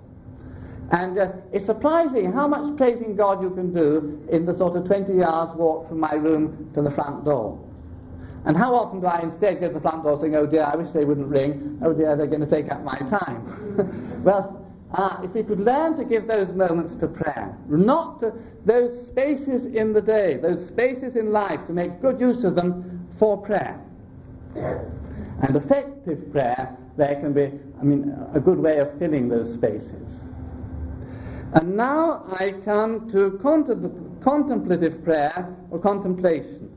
And 0.92 1.18
uh, 1.20 1.32
it's 1.54 1.66
surprising 1.66 2.32
how 2.32 2.48
much 2.48 2.78
praising 2.78 3.16
God 3.16 3.42
you 3.42 3.50
can 3.50 3.74
do 3.74 4.26
in 4.30 4.46
the 4.46 4.54
sort 4.54 4.76
of 4.76 4.86
20 4.86 5.14
yards 5.14 5.54
walk 5.56 5.88
from 5.88 6.00
my 6.00 6.14
room 6.14 6.70
to 6.74 6.82
the 6.82 6.92
front 6.92 7.26
door. 7.26 7.60
And 8.46 8.56
how 8.56 8.74
often 8.76 9.02
do 9.02 9.08
I 9.08 9.22
instead 9.22 9.60
go 9.60 9.68
to 9.68 9.74
the 9.74 9.82
front 9.82 10.04
door 10.04 10.18
saying, 10.18 10.36
oh 10.36 10.46
dear, 10.46 10.64
I 10.64 10.76
wish 10.76 10.90
they 10.92 11.04
wouldn't 11.04 11.28
ring, 11.28 11.80
oh 11.84 11.92
dear, 11.94 12.16
they're 12.16 12.28
going 12.28 12.42
to 12.42 12.50
take 12.50 12.72
up 12.72 12.84
my 12.84 12.98
time. 13.00 14.22
well, 14.24 14.67
uh, 14.94 15.20
if 15.24 15.32
we 15.32 15.44
could 15.44 15.60
learn 15.60 15.98
to 15.98 16.06
give 16.06 16.28
those 16.28 16.54
moments 16.54 16.96
to 16.96 17.08
prayer, 17.08 17.58
not 17.68 18.20
to 18.20 18.34
those 18.66 19.08
spaces 19.08 19.66
in 19.66 19.92
the 19.94 20.02
day, 20.02 20.38
those 20.38 20.66
spaces 20.66 21.16
in 21.16 21.32
life, 21.32 21.66
to 21.68 21.74
make 21.74 22.02
good 22.02 22.20
use 22.20 22.44
of 22.44 22.56
them 22.56 23.06
for 23.18 23.38
prayer. 23.38 23.80
And 24.56 25.56
affective 25.56 26.32
prayer, 26.32 26.76
there 26.96 27.16
can 27.16 27.34
be, 27.34 27.52
I 27.80 27.84
mean, 27.84 28.16
a 28.34 28.40
good 28.40 28.58
way 28.58 28.80
of 28.80 28.98
filling 28.98 29.28
those 29.28 29.54
spaces. 29.54 30.22
And 31.54 31.76
now 31.76 32.26
I 32.40 32.54
come 32.66 33.10
to 33.12 33.38
contemplative 34.22 35.04
prayer 35.04 35.56
or 35.70 35.80
contemplation. 35.80 36.72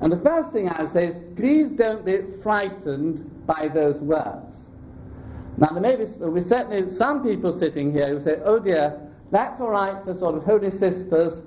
And 0.00 0.12
the 0.12 0.20
first 0.20 0.52
thing 0.52 0.68
I 0.68 0.82
would 0.82 0.92
say 0.92 1.06
is, 1.06 1.16
please 1.36 1.70
don't 1.70 2.04
be 2.04 2.18
frightened 2.42 3.46
by 3.46 3.68
those 3.72 4.00
words. 4.00 4.53
Now, 5.56 5.68
there 5.68 5.80
may 5.80 5.96
be, 5.96 6.04
be 6.04 6.40
certainly 6.40 6.88
some 6.90 7.22
people 7.22 7.52
sitting 7.52 7.92
here 7.92 8.08
who 8.08 8.20
say, 8.20 8.36
oh 8.44 8.58
dear, 8.58 9.00
that's 9.30 9.60
all 9.60 9.70
right 9.70 10.02
for 10.04 10.14
sort 10.14 10.36
of 10.36 10.44
holy 10.44 10.70
sisters, 10.70 11.42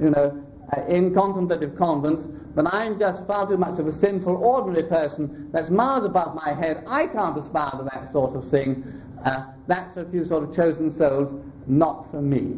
you 0.00 0.10
know, 0.10 0.44
uh, 0.76 0.84
in 0.86 1.12
contemplative 1.12 1.76
convents, 1.76 2.28
but 2.54 2.72
I'm 2.72 2.98
just 2.98 3.26
far 3.26 3.48
too 3.48 3.56
much 3.56 3.78
of 3.80 3.86
a 3.86 3.92
sinful, 3.92 4.36
ordinary 4.36 4.84
person 4.88 5.50
that's 5.52 5.70
miles 5.70 6.04
above 6.04 6.34
my 6.34 6.52
head. 6.52 6.84
I 6.86 7.06
can't 7.08 7.36
aspire 7.36 7.70
to 7.72 7.88
that 7.92 8.10
sort 8.12 8.36
of 8.36 8.48
thing. 8.50 8.84
Uh, 9.24 9.46
that's 9.66 9.94
for 9.94 10.02
a 10.02 10.10
few 10.10 10.24
sort 10.24 10.44
of 10.44 10.54
chosen 10.54 10.90
souls, 10.90 11.34
not 11.66 12.10
for 12.10 12.22
me. 12.22 12.54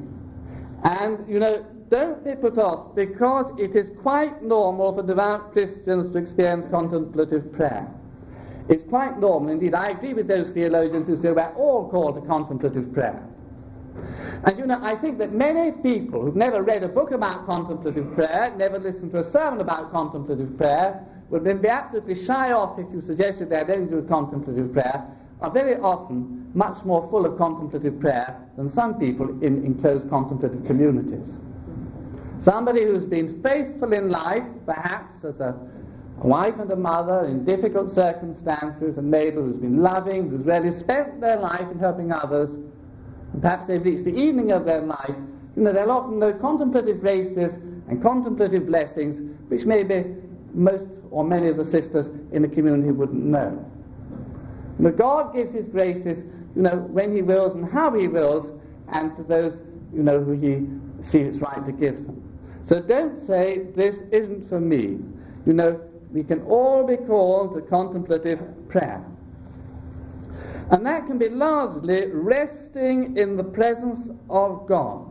And, 0.84 1.26
you 1.28 1.38
know, 1.38 1.64
don't 1.88 2.24
be 2.24 2.34
put 2.34 2.58
off 2.58 2.94
because 2.94 3.52
it 3.58 3.76
is 3.76 3.90
quite 4.00 4.42
normal 4.42 4.94
for 4.94 5.02
devout 5.02 5.52
Christians 5.52 6.12
to 6.12 6.18
experience 6.18 6.64
contemplative 6.70 7.52
prayer. 7.52 7.88
It's 8.68 8.84
quite 8.84 9.18
normal. 9.18 9.50
Indeed, 9.50 9.74
I 9.74 9.90
agree 9.90 10.14
with 10.14 10.28
those 10.28 10.52
theologians 10.52 11.06
who 11.06 11.16
say 11.16 11.32
we're 11.32 11.52
all 11.54 11.88
called 11.90 12.14
to 12.14 12.20
contemplative 12.22 12.92
prayer. 12.92 13.22
And 14.44 14.58
you 14.58 14.66
know, 14.66 14.78
I 14.82 14.96
think 14.96 15.18
that 15.18 15.32
many 15.32 15.72
people 15.82 16.22
who've 16.22 16.36
never 16.36 16.62
read 16.62 16.82
a 16.82 16.88
book 16.88 17.10
about 17.10 17.46
contemplative 17.46 18.14
prayer, 18.14 18.54
never 18.56 18.78
listened 18.78 19.12
to 19.12 19.18
a 19.18 19.24
sermon 19.24 19.60
about 19.60 19.90
contemplative 19.90 20.56
prayer, 20.56 21.04
would 21.30 21.44
then 21.44 21.58
be 21.58 21.68
absolutely 21.68 22.14
shy 22.14 22.52
off 22.52 22.78
if 22.78 22.92
you 22.92 23.00
suggested 23.00 23.50
they 23.50 23.56
had 23.56 23.70
anything 23.70 23.86
to 23.86 23.90
do 23.92 23.96
with 23.96 24.08
contemplative 24.08 24.72
prayer, 24.72 25.06
are 25.40 25.50
very 25.50 25.76
often 25.76 26.50
much 26.54 26.84
more 26.84 27.08
full 27.08 27.26
of 27.26 27.36
contemplative 27.36 27.98
prayer 28.00 28.36
than 28.56 28.68
some 28.68 28.98
people 28.98 29.28
in, 29.42 29.64
in 29.64 29.74
closed 29.80 30.08
contemplative 30.08 30.64
communities. 30.64 31.34
Somebody 32.38 32.84
who's 32.84 33.06
been 33.06 33.42
faithful 33.42 33.92
in 33.92 34.10
life, 34.10 34.44
perhaps 34.66 35.24
as 35.24 35.40
a, 35.40 35.56
a 36.22 36.26
wife 36.26 36.54
and 36.60 36.70
a 36.70 36.76
mother 36.76 37.24
in 37.24 37.44
difficult 37.44 37.90
circumstances, 37.90 38.96
a 38.96 39.02
neighbor 39.02 39.42
who's 39.42 39.56
been 39.56 39.82
loving, 39.82 40.30
who's 40.30 40.46
really 40.46 40.70
spent 40.70 41.20
their 41.20 41.36
life 41.36 41.68
in 41.70 41.78
helping 41.80 42.12
others, 42.12 42.50
and 42.50 43.42
perhaps 43.42 43.66
they've 43.66 43.84
reached 43.84 44.04
the 44.04 44.14
evening 44.14 44.52
of 44.52 44.64
their 44.64 44.82
life, 44.82 45.16
you 45.56 45.62
know, 45.62 45.72
they'll 45.72 45.90
often 45.90 46.20
know 46.20 46.32
contemplative 46.32 47.00
graces 47.00 47.54
and 47.88 48.00
contemplative 48.00 48.66
blessings, 48.66 49.20
which 49.48 49.64
maybe 49.64 50.14
most 50.54 50.86
or 51.10 51.24
many 51.24 51.48
of 51.48 51.56
the 51.56 51.64
sisters 51.64 52.08
in 52.30 52.42
the 52.42 52.48
community 52.48 52.92
wouldn't 52.92 53.24
know. 53.24 53.64
But 54.78 54.96
God 54.96 55.34
gives 55.34 55.52
His 55.52 55.66
graces, 55.66 56.22
you 56.54 56.62
know, 56.62 56.76
when 56.76 57.14
He 57.14 57.22
wills 57.22 57.56
and 57.56 57.68
how 57.68 57.92
He 57.94 58.06
wills, 58.06 58.52
and 58.92 59.16
to 59.16 59.24
those, 59.24 59.62
you 59.92 60.04
know, 60.04 60.22
who 60.22 60.32
He 60.32 60.68
sees 61.04 61.26
it's 61.26 61.38
right 61.38 61.64
to 61.64 61.72
give 61.72 62.06
them. 62.06 62.22
So 62.62 62.80
don't 62.80 63.18
say, 63.18 63.66
this 63.74 64.02
isn't 64.12 64.48
for 64.48 64.60
me. 64.60 65.00
You 65.46 65.52
know, 65.54 65.80
we 66.12 66.22
can 66.22 66.42
all 66.42 66.86
be 66.86 66.96
called 66.96 67.54
to 67.54 67.62
contemplative 67.62 68.40
prayer. 68.68 69.04
And 70.70 70.86
that 70.86 71.06
can 71.06 71.18
be 71.18 71.28
largely 71.28 72.06
resting 72.12 73.16
in 73.16 73.36
the 73.36 73.44
presence 73.44 74.10
of 74.30 74.66
God. 74.66 75.08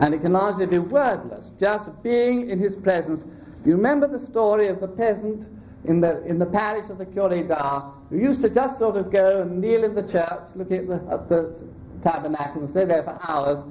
And 0.00 0.12
it 0.12 0.22
can 0.22 0.32
largely 0.32 0.66
be 0.66 0.78
wordless, 0.78 1.52
just 1.58 1.90
being 2.02 2.50
in 2.50 2.58
his 2.58 2.74
presence. 2.74 3.24
You 3.64 3.72
remember 3.76 4.08
the 4.08 4.18
story 4.18 4.68
of 4.68 4.80
the 4.80 4.88
peasant 4.88 5.48
in 5.84 6.00
the, 6.00 6.24
in 6.24 6.38
the 6.38 6.46
parish 6.46 6.90
of 6.90 6.98
the 6.98 7.06
Curé 7.06 7.46
d'Ars 7.46 7.92
who 8.10 8.18
used 8.18 8.42
to 8.42 8.50
just 8.50 8.78
sort 8.78 8.96
of 8.96 9.12
go 9.12 9.42
and 9.42 9.60
kneel 9.60 9.84
in 9.84 9.94
the 9.94 10.02
church, 10.02 10.48
look 10.56 10.72
at 10.72 10.88
the, 10.88 10.94
at 11.10 11.28
the 11.28 11.64
tabernacle 12.02 12.60
and 12.60 12.68
stay 12.68 12.84
there 12.84 13.02
for 13.02 13.18
hours 13.22 13.64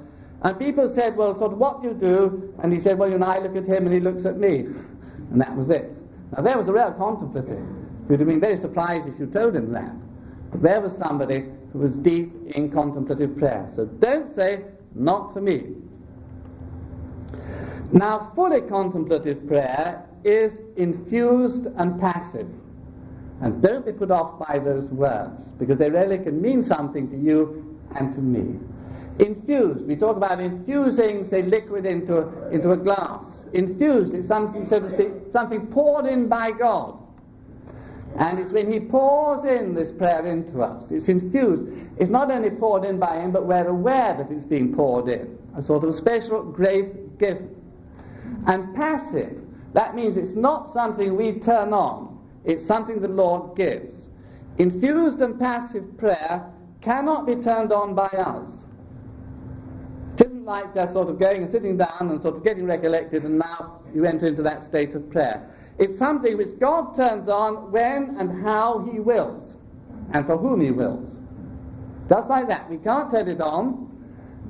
and 0.44 0.58
people 0.58 0.88
said, 0.88 1.16
well, 1.16 1.36
sort 1.36 1.52
of, 1.52 1.58
what 1.58 1.80
do 1.80 1.88
you 1.88 1.94
do? 1.94 2.54
And 2.62 2.70
he 2.70 2.78
said, 2.78 2.98
well, 2.98 3.10
you 3.10 3.16
know, 3.16 3.26
I 3.26 3.38
look 3.38 3.56
at 3.56 3.66
him 3.66 3.86
and 3.86 3.94
he 3.94 3.98
looks 3.98 4.26
at 4.26 4.36
me. 4.36 4.66
And 5.30 5.40
that 5.40 5.56
was 5.56 5.70
it. 5.70 5.90
Now, 6.36 6.42
there 6.42 6.58
was 6.58 6.68
a 6.68 6.72
real 6.72 6.92
contemplative. 6.92 7.64
You'd 8.08 8.18
have 8.18 8.28
been 8.28 8.40
very 8.40 8.56
surprised 8.56 9.06
if 9.06 9.18
you 9.18 9.26
told 9.26 9.54
him 9.54 9.72
that. 9.72 9.94
But 10.50 10.62
there 10.62 10.80
was 10.80 10.96
somebody 10.96 11.46
who 11.72 11.78
was 11.78 11.96
deep 11.96 12.32
in 12.54 12.70
contemplative 12.70 13.36
prayer. 13.36 13.68
So 13.74 13.84
don't 13.86 14.32
say, 14.34 14.64
not 14.94 15.32
for 15.32 15.40
me. 15.40 15.74
Now, 17.92 18.32
fully 18.34 18.62
contemplative 18.62 19.46
prayer 19.46 20.04
is 20.24 20.58
infused 20.76 21.66
and 21.76 22.00
passive. 22.00 22.48
And 23.40 23.62
don't 23.62 23.84
be 23.86 23.92
put 23.92 24.10
off 24.10 24.38
by 24.38 24.58
those 24.58 24.88
words, 24.90 25.42
because 25.58 25.78
they 25.78 25.90
really 25.90 26.18
can 26.18 26.40
mean 26.40 26.62
something 26.62 27.08
to 27.10 27.16
you 27.16 27.78
and 27.94 28.12
to 28.12 28.20
me. 28.20 28.58
Infused, 29.18 29.86
we 29.86 29.94
talk 29.94 30.16
about 30.16 30.40
infusing, 30.40 31.22
say, 31.22 31.42
liquid 31.42 31.86
into, 31.86 32.26
into 32.50 32.72
a 32.72 32.76
glass. 32.76 33.43
Infused 33.54 34.14
is 34.14 34.26
something, 34.26 34.66
so 34.66 34.80
to 34.80 34.90
speak, 34.90 35.12
something 35.32 35.68
poured 35.68 36.06
in 36.06 36.28
by 36.28 36.50
God. 36.50 36.98
And 38.16 38.38
it's 38.38 38.50
when 38.50 38.72
He 38.72 38.80
pours 38.80 39.44
in 39.44 39.74
this 39.74 39.92
prayer 39.92 40.26
into 40.26 40.60
us, 40.60 40.90
it's 40.90 41.08
infused. 41.08 41.62
It's 41.96 42.10
not 42.10 42.30
only 42.30 42.50
poured 42.50 42.84
in 42.84 42.98
by 42.98 43.20
Him, 43.20 43.30
but 43.30 43.46
we're 43.46 43.68
aware 43.68 44.14
that 44.16 44.30
it's 44.30 44.44
being 44.44 44.74
poured 44.74 45.08
in. 45.08 45.38
A 45.56 45.62
sort 45.62 45.84
of 45.84 45.94
special 45.94 46.42
grace 46.42 46.96
given. 47.18 47.54
And 48.46 48.74
passive, 48.74 49.40
that 49.72 49.94
means 49.94 50.16
it's 50.16 50.34
not 50.34 50.72
something 50.72 51.16
we 51.16 51.38
turn 51.38 51.72
on, 51.72 52.18
it's 52.44 52.64
something 52.64 53.00
the 53.00 53.08
Lord 53.08 53.56
gives. 53.56 54.08
Infused 54.58 55.20
and 55.20 55.38
passive 55.38 55.96
prayer 55.96 56.44
cannot 56.80 57.24
be 57.26 57.36
turned 57.36 57.72
on 57.72 57.94
by 57.94 58.08
us. 58.08 58.63
It 60.14 60.26
isn't 60.26 60.44
like 60.44 60.74
just 60.74 60.92
sort 60.92 61.08
of 61.08 61.18
going 61.18 61.42
and 61.42 61.50
sitting 61.50 61.76
down 61.76 62.10
and 62.10 62.20
sort 62.20 62.36
of 62.36 62.44
getting 62.44 62.66
recollected 62.66 63.24
and 63.24 63.38
now 63.38 63.80
you 63.94 64.04
enter 64.04 64.26
into 64.26 64.42
that 64.42 64.64
state 64.64 64.94
of 64.94 65.10
prayer. 65.10 65.50
It's 65.78 65.98
something 65.98 66.36
which 66.36 66.58
God 66.58 66.94
turns 66.94 67.28
on 67.28 67.72
when 67.72 68.16
and 68.18 68.42
how 68.42 68.88
He 68.90 69.00
wills 69.00 69.56
and 70.12 70.24
for 70.26 70.36
whom 70.36 70.60
He 70.60 70.70
wills. 70.70 71.18
Just 72.08 72.28
like 72.28 72.48
that. 72.48 72.68
We 72.70 72.76
can't 72.76 73.10
turn 73.10 73.28
it 73.28 73.40
on 73.40 73.84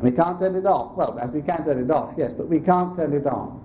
we 0.00 0.10
can't 0.10 0.38
turn 0.38 0.54
it 0.54 0.66
off. 0.66 0.96
Well, 0.96 1.18
we 1.32 1.42
can 1.42 1.64
turn 1.64 1.82
it 1.82 1.90
off, 1.90 2.14
yes, 2.16 2.32
but 2.32 2.48
we 2.48 2.60
can't 2.60 2.94
turn 2.96 3.12
it 3.12 3.26
on. 3.26 3.60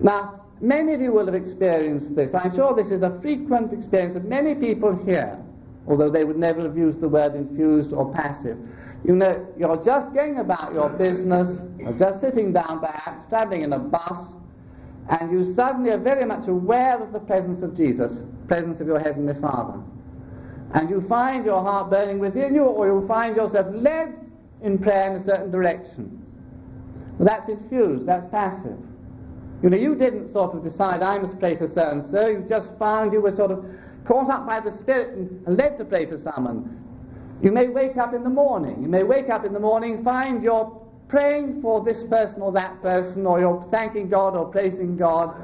Now, 0.00 0.44
many 0.60 0.94
of 0.94 1.00
you 1.00 1.12
will 1.12 1.26
have 1.26 1.34
experienced 1.34 2.14
this. 2.14 2.34
I'm 2.34 2.54
sure 2.54 2.74
this 2.74 2.90
is 2.90 3.02
a 3.02 3.18
frequent 3.20 3.72
experience 3.72 4.16
of 4.16 4.24
many 4.24 4.54
people 4.54 4.94
here, 5.04 5.38
although 5.86 6.10
they 6.10 6.24
would 6.24 6.38
never 6.38 6.62
have 6.62 6.76
used 6.76 7.00
the 7.00 7.08
word 7.08 7.34
infused 7.34 7.92
or 7.92 8.12
passive. 8.12 8.58
You 9.04 9.14
know, 9.14 9.46
you're 9.58 9.82
just 9.82 10.14
going 10.14 10.38
about 10.38 10.72
your 10.72 10.88
business, 10.88 11.60
or 11.84 11.92
just 11.92 12.20
sitting 12.20 12.52
down 12.52 12.80
perhaps, 12.80 13.28
traveling 13.28 13.62
in 13.62 13.72
a 13.74 13.78
bus, 13.78 14.34
and 15.10 15.30
you 15.30 15.44
suddenly 15.44 15.90
are 15.90 15.98
very 15.98 16.24
much 16.24 16.48
aware 16.48 16.98
of 16.98 17.12
the 17.12 17.18
presence 17.18 17.60
of 17.60 17.76
Jesus, 17.76 18.24
presence 18.48 18.80
of 18.80 18.86
your 18.86 18.98
Heavenly 18.98 19.34
Father. 19.34 19.78
And 20.72 20.88
you 20.88 21.02
find 21.02 21.44
your 21.44 21.60
heart 21.60 21.90
burning 21.90 22.18
within 22.18 22.54
you, 22.54 22.62
or 22.62 22.86
you 22.86 23.06
find 23.06 23.36
yourself 23.36 23.66
led 23.74 24.18
in 24.62 24.78
prayer 24.78 25.10
in 25.10 25.16
a 25.16 25.20
certain 25.20 25.50
direction. 25.50 26.24
Well, 27.18 27.26
that's 27.26 27.50
infused, 27.50 28.06
that's 28.06 28.26
passive. 28.26 28.78
You 29.62 29.70
know, 29.70 29.76
you 29.76 29.94
didn't 29.94 30.28
sort 30.28 30.54
of 30.54 30.62
decide, 30.62 31.02
I 31.02 31.18
must 31.18 31.38
pray 31.38 31.56
for 31.56 31.66
so 31.66 31.90
and 31.90 32.02
so, 32.02 32.26
you 32.26 32.44
just 32.48 32.76
found 32.78 33.12
you 33.12 33.20
were 33.20 33.30
sort 33.30 33.50
of 33.50 33.66
caught 34.06 34.30
up 34.30 34.46
by 34.46 34.60
the 34.60 34.70
Spirit 34.70 35.14
and 35.14 35.58
led 35.58 35.76
to 35.78 35.84
pray 35.84 36.06
for 36.06 36.16
someone. 36.16 36.83
You 37.44 37.52
may 37.52 37.68
wake 37.68 37.98
up 37.98 38.14
in 38.14 38.24
the 38.24 38.30
morning. 38.30 38.82
You 38.82 38.88
may 38.88 39.02
wake 39.02 39.28
up 39.28 39.44
in 39.44 39.52
the 39.52 39.60
morning, 39.60 40.02
find 40.02 40.42
you're 40.42 40.80
praying 41.08 41.60
for 41.60 41.84
this 41.84 42.02
person 42.02 42.40
or 42.40 42.50
that 42.52 42.80
person, 42.80 43.26
or 43.26 43.38
you're 43.38 43.68
thanking 43.70 44.08
God 44.08 44.34
or 44.34 44.46
praising 44.46 44.96
God, 44.96 45.36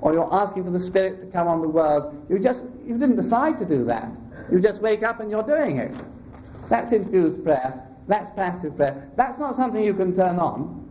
or 0.00 0.12
you're 0.12 0.28
asking 0.34 0.64
for 0.64 0.70
the 0.70 0.78
Spirit 0.78 1.18
to 1.22 1.26
come 1.28 1.48
on 1.48 1.62
the 1.62 1.68
world. 1.68 2.14
You 2.28 2.38
just 2.38 2.62
you 2.86 2.98
didn't 2.98 3.16
decide 3.16 3.58
to 3.60 3.64
do 3.64 3.86
that. 3.86 4.12
You 4.52 4.60
just 4.60 4.82
wake 4.82 5.02
up 5.02 5.20
and 5.20 5.30
you're 5.30 5.42
doing 5.42 5.78
it. 5.78 5.94
That's 6.68 6.92
infused 6.92 7.42
prayer. 7.42 7.88
That's 8.06 8.28
passive 8.32 8.76
prayer. 8.76 9.08
That's 9.16 9.38
not 9.38 9.56
something 9.56 9.82
you 9.82 9.94
can 9.94 10.14
turn 10.14 10.38
on. 10.38 10.85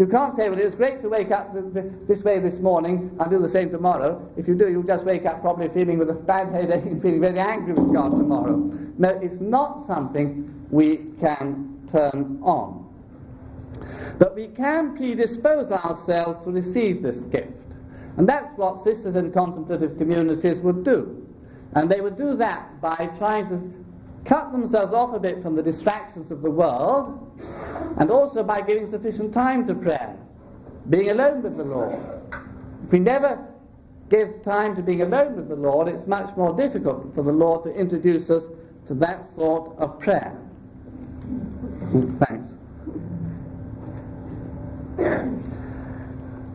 You 0.00 0.06
can't 0.06 0.34
say, 0.34 0.48
well, 0.48 0.58
it 0.58 0.64
was 0.64 0.74
great 0.74 1.02
to 1.02 1.10
wake 1.10 1.30
up 1.30 1.54
this 2.08 2.24
way 2.24 2.38
this 2.38 2.58
morning, 2.58 3.14
I'll 3.20 3.28
do 3.28 3.38
the 3.38 3.46
same 3.46 3.68
tomorrow. 3.68 4.26
If 4.38 4.48
you 4.48 4.54
do, 4.54 4.70
you'll 4.70 4.82
just 4.82 5.04
wake 5.04 5.26
up 5.26 5.42
probably 5.42 5.68
feeling 5.68 5.98
with 5.98 6.08
a 6.08 6.14
bad 6.14 6.54
headache 6.54 6.86
and 6.86 7.02
feeling 7.02 7.20
very 7.20 7.38
angry 7.38 7.74
with 7.74 7.92
God 7.92 8.12
tomorrow. 8.12 8.56
No, 8.96 9.10
it's 9.10 9.40
not 9.40 9.86
something 9.86 10.66
we 10.70 11.04
can 11.20 11.78
turn 11.92 12.40
on. 12.40 12.88
But 14.18 14.34
we 14.34 14.46
can 14.48 14.96
predispose 14.96 15.70
ourselves 15.70 16.42
to 16.46 16.50
receive 16.50 17.02
this 17.02 17.20
gift. 17.20 17.76
And 18.16 18.26
that's 18.26 18.56
what 18.56 18.82
sisters 18.82 19.16
in 19.16 19.30
contemplative 19.30 19.98
communities 19.98 20.60
would 20.60 20.82
do. 20.82 21.28
And 21.74 21.90
they 21.90 22.00
would 22.00 22.16
do 22.16 22.36
that 22.36 22.80
by 22.80 23.10
trying 23.18 23.48
to 23.48 23.79
cut 24.24 24.52
themselves 24.52 24.92
off 24.92 25.14
a 25.14 25.18
bit 25.18 25.42
from 25.42 25.56
the 25.56 25.62
distractions 25.62 26.30
of 26.30 26.42
the 26.42 26.50
world, 26.50 27.30
and 27.98 28.10
also 28.10 28.42
by 28.42 28.60
giving 28.60 28.86
sufficient 28.86 29.32
time 29.32 29.66
to 29.66 29.74
prayer, 29.74 30.16
being 30.88 31.10
alone 31.10 31.42
with 31.42 31.56
the 31.56 31.64
Lord. 31.64 31.98
If 32.84 32.92
we 32.92 32.98
never 32.98 33.46
give 34.08 34.42
time 34.42 34.74
to 34.76 34.82
being 34.82 35.02
alone 35.02 35.36
with 35.36 35.48
the 35.48 35.56
Lord, 35.56 35.88
it's 35.88 36.06
much 36.06 36.36
more 36.36 36.54
difficult 36.54 37.14
for 37.14 37.22
the 37.22 37.32
Lord 37.32 37.62
to 37.64 37.72
introduce 37.74 38.28
us 38.30 38.44
to 38.86 38.94
that 38.94 39.24
sort 39.34 39.78
of 39.78 39.98
prayer. 40.00 40.36
Thanks. 42.18 42.54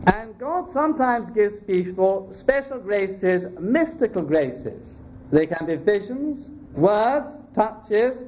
And 0.06 0.38
God 0.38 0.68
sometimes 0.68 1.30
gives 1.30 1.58
people 1.60 2.28
special 2.32 2.78
graces, 2.78 3.46
mystical 3.58 4.22
graces. 4.22 4.98
They 5.32 5.46
can 5.46 5.66
be 5.66 5.76
visions, 5.76 6.50
words, 6.76 7.30
touches, 7.54 8.24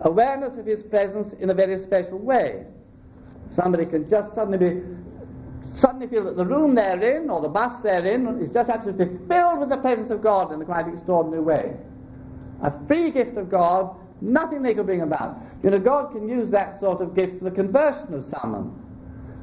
awareness 0.00 0.56
of 0.56 0.66
his 0.66 0.82
presence 0.82 1.32
in 1.34 1.50
a 1.50 1.54
very 1.54 1.78
special 1.78 2.18
way. 2.18 2.64
Somebody 3.48 3.86
can 3.86 4.08
just 4.08 4.34
suddenly 4.34 4.58
be 4.58 4.82
suddenly 5.74 6.06
feel 6.06 6.24
that 6.24 6.36
the 6.36 6.44
room 6.44 6.74
they're 6.74 7.02
in 7.16 7.30
or 7.30 7.40
the 7.40 7.48
bus 7.48 7.80
they're 7.80 8.04
in 8.04 8.26
is 8.40 8.50
just 8.50 8.68
absolutely 8.68 9.16
filled 9.28 9.60
with 9.60 9.68
the 9.68 9.76
presence 9.78 10.10
of 10.10 10.22
God 10.22 10.52
in 10.52 10.60
a 10.60 10.64
quite 10.64 10.88
extraordinary 10.88 11.42
way. 11.42 11.76
A 12.62 12.86
free 12.86 13.10
gift 13.10 13.36
of 13.36 13.48
God, 13.48 13.96
nothing 14.20 14.62
they 14.62 14.74
could 14.74 14.86
bring 14.86 15.02
about. 15.02 15.38
You 15.62 15.70
know, 15.70 15.78
God 15.78 16.12
can 16.12 16.28
use 16.28 16.50
that 16.50 16.78
sort 16.78 17.00
of 17.00 17.14
gift 17.14 17.38
for 17.38 17.44
the 17.44 17.50
conversion 17.50 18.12
of 18.14 18.24
someone. 18.24 18.78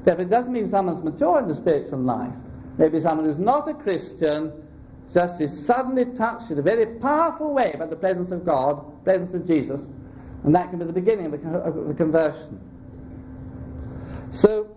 Therefore, 0.03 0.24
it 0.24 0.29
doesn't 0.29 0.51
mean 0.51 0.68
someone's 0.68 1.01
mature 1.01 1.39
in 1.39 1.48
the 1.48 1.56
spiritual 1.56 2.00
life. 2.00 2.34
Maybe 2.77 3.00
someone 3.00 3.25
who's 3.25 3.39
not 3.39 3.68
a 3.68 3.74
Christian 3.74 4.53
just 5.13 5.42
is 5.42 5.66
suddenly 5.66 6.06
touched 6.06 6.51
in 6.51 6.60
a 6.60 6.62
very 6.62 6.86
powerful 6.86 7.54
way 7.54 7.75
by 7.78 7.86
the 7.86 7.96
presence 7.96 8.32
of 8.32 8.46
God, 8.46 9.04
presence 9.04 9.34
of 9.34 9.46
Jesus, 9.48 9.82
and 10.44 10.54
that 10.54 10.70
can 10.70 10.80
be 10.80 10.86
the 10.86 10.94
beginning 10.94 11.25
of 11.25 11.32
the, 11.32 11.50
of 11.50 11.88
the 11.88 11.94
conversion. 11.94 12.60
So, 14.30 14.75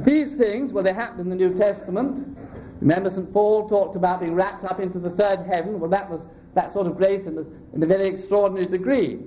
these 0.00 0.34
things, 0.34 0.72
well, 0.72 0.82
they 0.82 0.92
happened 0.92 1.20
in 1.20 1.28
the 1.28 1.36
New 1.36 1.54
Testament. 1.54 2.36
Remember, 2.80 3.10
St. 3.10 3.32
Paul 3.32 3.68
talked 3.68 3.96
about 3.96 4.20
being 4.20 4.34
wrapped 4.34 4.64
up 4.64 4.80
into 4.80 4.98
the 4.98 5.10
third 5.10 5.40
heaven. 5.46 5.78
Well, 5.78 5.90
that 5.90 6.10
was 6.10 6.26
that 6.54 6.72
sort 6.72 6.86
of 6.86 6.96
grace 6.96 7.26
in, 7.26 7.36
the, 7.36 7.46
in 7.74 7.82
a 7.82 7.86
very 7.86 8.06
extraordinary 8.06 8.66
degree. 8.66 9.20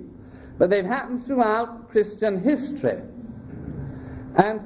But 0.58 0.70
they've 0.70 0.84
happened 0.84 1.24
throughout 1.24 1.88
Christian 1.90 2.42
history. 2.42 3.00
And, 4.36 4.60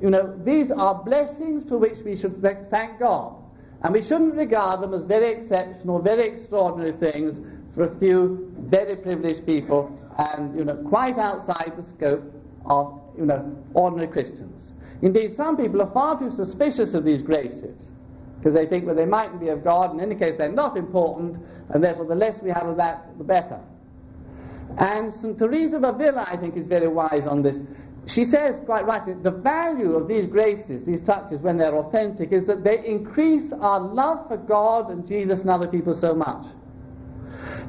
you 0.00 0.10
know, 0.10 0.36
these 0.44 0.70
are 0.70 0.94
blessings 0.94 1.64
for 1.64 1.78
which 1.78 1.98
we 1.98 2.16
should 2.16 2.40
thank 2.70 2.98
God. 2.98 3.36
And 3.86 3.94
we 3.94 4.02
shouldn't 4.02 4.34
regard 4.34 4.80
them 4.80 4.92
as 4.94 5.04
very 5.04 5.28
exceptional, 5.28 6.00
very 6.00 6.24
extraordinary 6.26 6.90
things 6.90 7.40
for 7.72 7.84
a 7.84 7.98
few 8.00 8.52
very 8.58 8.96
privileged 8.96 9.46
people 9.46 9.96
and, 10.18 10.58
you 10.58 10.64
know, 10.64 10.74
quite 10.88 11.18
outside 11.18 11.72
the 11.76 11.84
scope 11.84 12.24
of, 12.64 13.00
you 13.16 13.26
know, 13.26 13.56
ordinary 13.74 14.08
Christians. 14.08 14.72
Indeed, 15.02 15.36
some 15.36 15.56
people 15.56 15.80
are 15.80 15.90
far 15.92 16.18
too 16.18 16.32
suspicious 16.32 16.94
of 16.94 17.04
these 17.04 17.22
graces 17.22 17.92
because 18.40 18.54
they 18.54 18.66
think, 18.66 18.86
well, 18.86 18.96
they 18.96 19.04
mightn't 19.04 19.38
be 19.38 19.50
of 19.50 19.62
God. 19.62 19.94
In 19.94 20.00
any 20.00 20.16
case, 20.16 20.34
they're 20.34 20.50
not 20.50 20.76
important, 20.76 21.38
and 21.68 21.84
therefore 21.84 22.06
the 22.06 22.14
less 22.16 22.42
we 22.42 22.50
have 22.50 22.66
of 22.66 22.76
that, 22.78 23.16
the 23.18 23.24
better. 23.24 23.60
And 24.78 25.14
St. 25.14 25.38
Teresa 25.38 25.76
of 25.76 25.84
Avila, 25.84 26.26
I 26.28 26.36
think, 26.36 26.56
is 26.56 26.66
very 26.66 26.88
wise 26.88 27.28
on 27.28 27.40
this. 27.40 27.60
She 28.06 28.24
says, 28.24 28.60
quite 28.64 28.86
rightly, 28.86 29.14
the 29.14 29.32
value 29.32 29.94
of 29.96 30.06
these 30.06 30.26
graces, 30.26 30.84
these 30.84 31.00
touches, 31.00 31.40
when 31.40 31.58
they're 31.58 31.74
authentic, 31.74 32.30
is 32.30 32.46
that 32.46 32.62
they 32.62 32.84
increase 32.86 33.52
our 33.52 33.80
love 33.80 34.28
for 34.28 34.36
God 34.36 34.90
and 34.90 35.06
Jesus 35.06 35.40
and 35.40 35.50
other 35.50 35.66
people 35.66 35.92
so 35.92 36.14
much. 36.14 36.46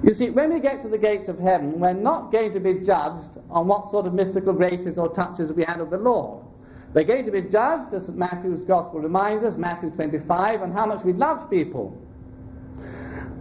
You 0.03 0.13
see, 0.13 0.29
when 0.29 0.53
we 0.53 0.59
get 0.59 0.83
to 0.83 0.89
the 0.89 0.97
gates 0.97 1.27
of 1.27 1.39
heaven, 1.39 1.79
we're 1.79 1.93
not 1.93 2.31
going 2.31 2.53
to 2.53 2.59
be 2.59 2.85
judged 2.85 3.39
on 3.49 3.67
what 3.67 3.89
sort 3.89 4.05
of 4.05 4.13
mystical 4.13 4.53
graces 4.53 4.99
or 4.99 5.09
touches 5.09 5.51
we 5.51 5.63
had 5.63 5.79
of 5.79 5.89
the 5.89 5.97
Lord. 5.97 6.45
We're 6.93 7.03
going 7.03 7.25
to 7.25 7.31
be 7.31 7.41
judged, 7.41 7.93
as 7.93 8.07
Matthew's 8.09 8.63
Gospel 8.63 8.99
reminds 8.99 9.43
us, 9.43 9.57
Matthew 9.57 9.89
25, 9.89 10.61
on 10.61 10.71
how 10.71 10.85
much 10.85 11.03
we 11.03 11.13
loved 11.13 11.49
people. 11.49 11.99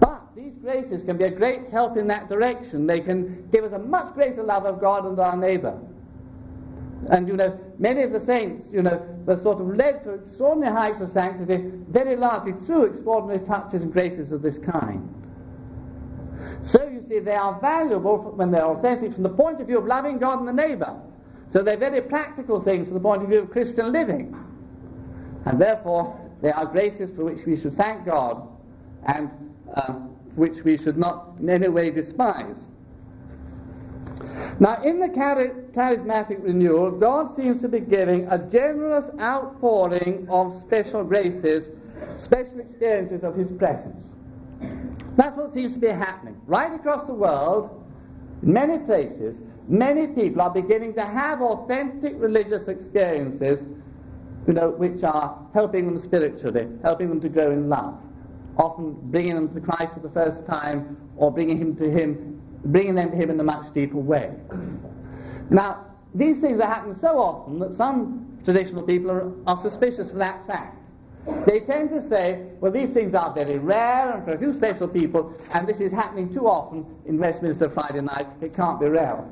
But 0.00 0.22
these 0.34 0.54
graces 0.62 1.04
can 1.04 1.18
be 1.18 1.24
a 1.24 1.30
great 1.30 1.68
help 1.68 1.98
in 1.98 2.06
that 2.08 2.30
direction. 2.30 2.86
They 2.86 3.00
can 3.00 3.48
give 3.52 3.64
us 3.64 3.72
a 3.72 3.78
much 3.78 4.14
greater 4.14 4.42
love 4.42 4.64
of 4.64 4.80
God 4.80 5.04
and 5.04 5.20
our 5.20 5.36
neighbour. 5.36 5.78
And 7.10 7.28
you 7.28 7.36
know, 7.36 7.58
many 7.78 8.02
of 8.02 8.12
the 8.12 8.20
saints, 8.20 8.70
you 8.72 8.82
know, 8.82 9.04
were 9.26 9.36
sort 9.36 9.60
of 9.60 9.68
led 9.68 10.02
to 10.04 10.14
extraordinary 10.14 10.74
heights 10.74 11.00
of 11.00 11.10
sanctity 11.10 11.70
very 11.88 12.16
largely 12.16 12.52
through 12.52 12.86
extraordinary 12.86 13.44
touches 13.44 13.82
and 13.82 13.92
graces 13.92 14.32
of 14.32 14.42
this 14.42 14.58
kind. 14.58 15.12
So 16.62 16.86
you 16.88 17.02
see, 17.02 17.20
they 17.20 17.34
are 17.34 17.60
valuable 17.60 18.18
when 18.18 18.50
they're 18.50 18.66
authentic 18.66 19.12
from 19.12 19.22
the 19.22 19.28
point 19.28 19.60
of 19.60 19.66
view 19.66 19.78
of 19.78 19.86
loving 19.86 20.18
God 20.18 20.40
and 20.40 20.48
the 20.48 20.52
neighbour. 20.52 20.96
So 21.48 21.62
they're 21.62 21.76
very 21.76 22.00
practical 22.00 22.60
things 22.60 22.88
from 22.88 22.94
the 22.94 23.02
point 23.02 23.22
of 23.22 23.28
view 23.28 23.40
of 23.40 23.50
Christian 23.50 23.92
living. 23.92 24.36
And 25.44 25.60
therefore, 25.60 26.18
they 26.42 26.50
are 26.50 26.66
graces 26.66 27.10
for 27.10 27.24
which 27.24 27.46
we 27.46 27.56
should 27.56 27.74
thank 27.74 28.04
God 28.04 28.48
and 29.06 29.30
uh, 29.74 29.92
which 30.34 30.62
we 30.64 30.76
should 30.76 30.98
not 30.98 31.36
in 31.40 31.48
any 31.48 31.68
way 31.68 31.90
despise. 31.90 32.66
Now, 34.58 34.82
in 34.82 34.98
the 34.98 35.08
charismatic 35.08 36.42
renewal, 36.42 36.90
God 36.90 37.34
seems 37.36 37.60
to 37.60 37.68
be 37.68 37.80
giving 37.80 38.26
a 38.28 38.38
generous 38.38 39.10
outpouring 39.20 40.26
of 40.30 40.52
special 40.52 41.04
graces, 41.04 41.68
special 42.16 42.60
experiences 42.60 43.22
of 43.22 43.36
His 43.36 43.52
presence. 43.52 44.02
That's 45.16 45.36
what 45.36 45.50
seems 45.50 45.74
to 45.74 45.78
be 45.78 45.88
happening. 45.88 46.40
Right 46.46 46.72
across 46.72 47.06
the 47.06 47.12
world, 47.14 47.84
in 48.42 48.52
many 48.52 48.78
places, 48.78 49.42
many 49.68 50.06
people 50.08 50.40
are 50.40 50.50
beginning 50.50 50.94
to 50.94 51.04
have 51.04 51.42
authentic 51.42 52.14
religious 52.16 52.68
experiences, 52.68 53.66
you 54.46 54.54
know, 54.54 54.70
which 54.70 55.02
are 55.02 55.38
helping 55.52 55.84
them 55.84 55.98
spiritually, 55.98 56.66
helping 56.82 57.10
them 57.10 57.20
to 57.20 57.28
grow 57.28 57.50
in 57.50 57.68
love, 57.68 57.98
often 58.56 58.94
bringing 59.10 59.34
them 59.34 59.52
to 59.54 59.60
Christ 59.60 59.94
for 59.94 60.00
the 60.00 60.10
first 60.10 60.46
time, 60.46 60.96
or 61.16 61.30
bringing 61.30 61.58
him 61.58 61.76
to 61.76 61.90
Him, 61.90 62.35
bringing 62.66 62.94
them 62.94 63.10
to 63.10 63.16
Him 63.16 63.30
in 63.30 63.40
a 63.40 63.44
much 63.44 63.72
deeper 63.72 63.98
way. 63.98 64.30
Now, 65.50 65.86
these 66.14 66.40
things 66.40 66.60
are 66.60 66.66
happening 66.66 66.98
so 66.98 67.18
often 67.18 67.58
that 67.58 67.74
some 67.74 68.38
traditional 68.44 68.82
people 68.82 69.10
are, 69.10 69.32
are 69.46 69.56
suspicious 69.56 70.10
of 70.10 70.16
that 70.16 70.46
fact. 70.46 70.76
They 71.44 71.60
tend 71.60 71.90
to 71.90 72.00
say, 72.00 72.46
well, 72.60 72.70
these 72.70 72.90
things 72.90 73.14
are 73.14 73.34
very 73.34 73.58
rare 73.58 74.12
and 74.12 74.24
for 74.24 74.32
a 74.32 74.38
few 74.38 74.52
special 74.52 74.86
people, 74.86 75.34
and 75.52 75.66
this 75.66 75.80
is 75.80 75.90
happening 75.90 76.32
too 76.32 76.46
often 76.46 76.86
in 77.04 77.18
Westminster 77.18 77.68
Friday 77.68 78.00
night, 78.00 78.28
it 78.40 78.54
can't 78.54 78.78
be 78.78 78.86
rare. 78.86 79.24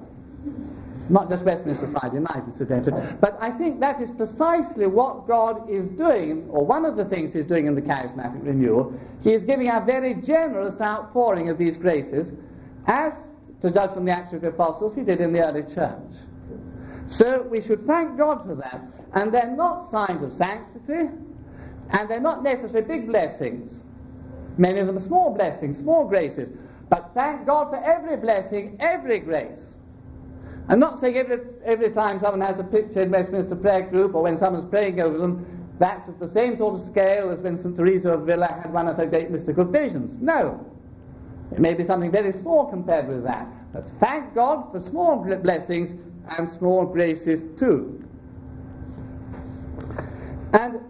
Not 1.09 1.29
just 1.29 1.45
Westminster 1.45 1.87
Friday 1.93 2.19
night, 2.19 2.43
incidentally. 2.47 3.03
But 3.21 3.37
I 3.41 3.51
think 3.51 3.79
that 3.81 4.01
is 4.01 4.11
precisely 4.11 4.87
what 4.87 5.29
God 5.29 5.69
is 5.71 5.89
doing, 5.91 6.49
or 6.49 6.65
one 6.65 6.85
of 6.85 6.97
the 6.97 7.05
things 7.05 7.33
He's 7.33 7.47
doing 7.47 7.67
in 7.67 7.75
the 7.75 7.83
charismatic 7.83 8.45
renewal. 8.45 8.93
He 9.23 9.33
is 9.33 9.45
giving 9.45 9.69
a 9.69 9.83
very 9.85 10.15
generous 10.15 10.81
outpouring 10.81 11.49
of 11.49 11.59
these 11.59 11.77
graces, 11.77 12.33
as, 12.87 13.15
to 13.61 13.71
judge 13.71 13.93
from 13.93 14.05
the 14.05 14.13
Acts 14.13 14.33
of 14.33 14.43
the 14.43 14.49
Apostles, 14.49 14.95
He 14.95 15.03
did 15.03 15.21
in 15.21 15.33
the 15.33 15.41
early 15.41 15.63
church. 15.63 16.17
So 17.07 17.43
we 17.43 17.61
should 17.61 17.87
thank 17.87 18.17
God 18.17 18.47
for 18.47 18.55
that. 18.55 18.83
And 19.13 19.33
they're 19.33 19.55
not 19.55 19.91
signs 19.91 20.23
of 20.23 20.33
sanctity, 20.33 21.11
and 21.91 22.09
they're 22.09 22.21
not 22.21 22.43
necessarily 22.43 22.87
big 22.87 23.07
blessings. 23.07 23.79
Many 24.57 24.81
of 24.81 24.87
them 24.87 24.97
are 24.97 25.01
small 25.01 25.35
blessings, 25.35 25.79
small 25.79 26.07
graces. 26.07 26.51
But 26.89 27.11
thank 27.15 27.47
God 27.47 27.71
for 27.71 27.83
every 27.83 28.17
blessing, 28.17 28.77
every 28.81 29.19
grace. 29.21 29.75
I'm 30.69 30.79
not 30.79 30.99
saying 30.99 31.17
every, 31.17 31.39
every 31.65 31.91
time 31.91 32.21
someone 32.21 32.41
has 32.41 32.59
a 32.59 32.65
picture 32.65 33.03
in 33.03 33.11
Westminster 33.11 33.57
Prayer 33.57 33.83
Group 33.83 34.15
or 34.15 34.23
when 34.23 34.37
someone's 34.37 34.65
praying 34.65 35.01
over 35.01 35.19
them, 35.19 35.47
that's 35.79 36.09
of 36.09 36.19
the 36.19 36.29
same 36.29 36.57
sort 36.57 36.75
of 36.75 36.81
scale 36.81 37.31
as 37.31 37.41
when 37.41 37.57
St. 37.57 37.77
Teresa 37.77 38.13
of 38.13 38.23
Avila 38.23 38.47
had 38.47 38.73
one 38.73 38.89
of 38.89 38.97
her 38.97 39.07
great 39.07 39.31
mystical 39.31 39.65
visions. 39.65 40.19
No. 40.19 40.65
It 41.55 41.61
may 41.61 41.73
be 41.73 41.85
something 41.85 42.11
very 42.11 42.33
small 42.33 42.67
compared 42.67 43.07
with 43.07 43.23
that. 43.23 43.47
But 43.73 43.87
thank 44.01 44.35
God 44.35 44.73
for 44.73 44.81
small 44.81 45.17
blessings 45.17 45.95
and 46.37 46.49
small 46.49 46.85
graces 46.85 47.43
too. 47.57 48.05
And 50.53 50.81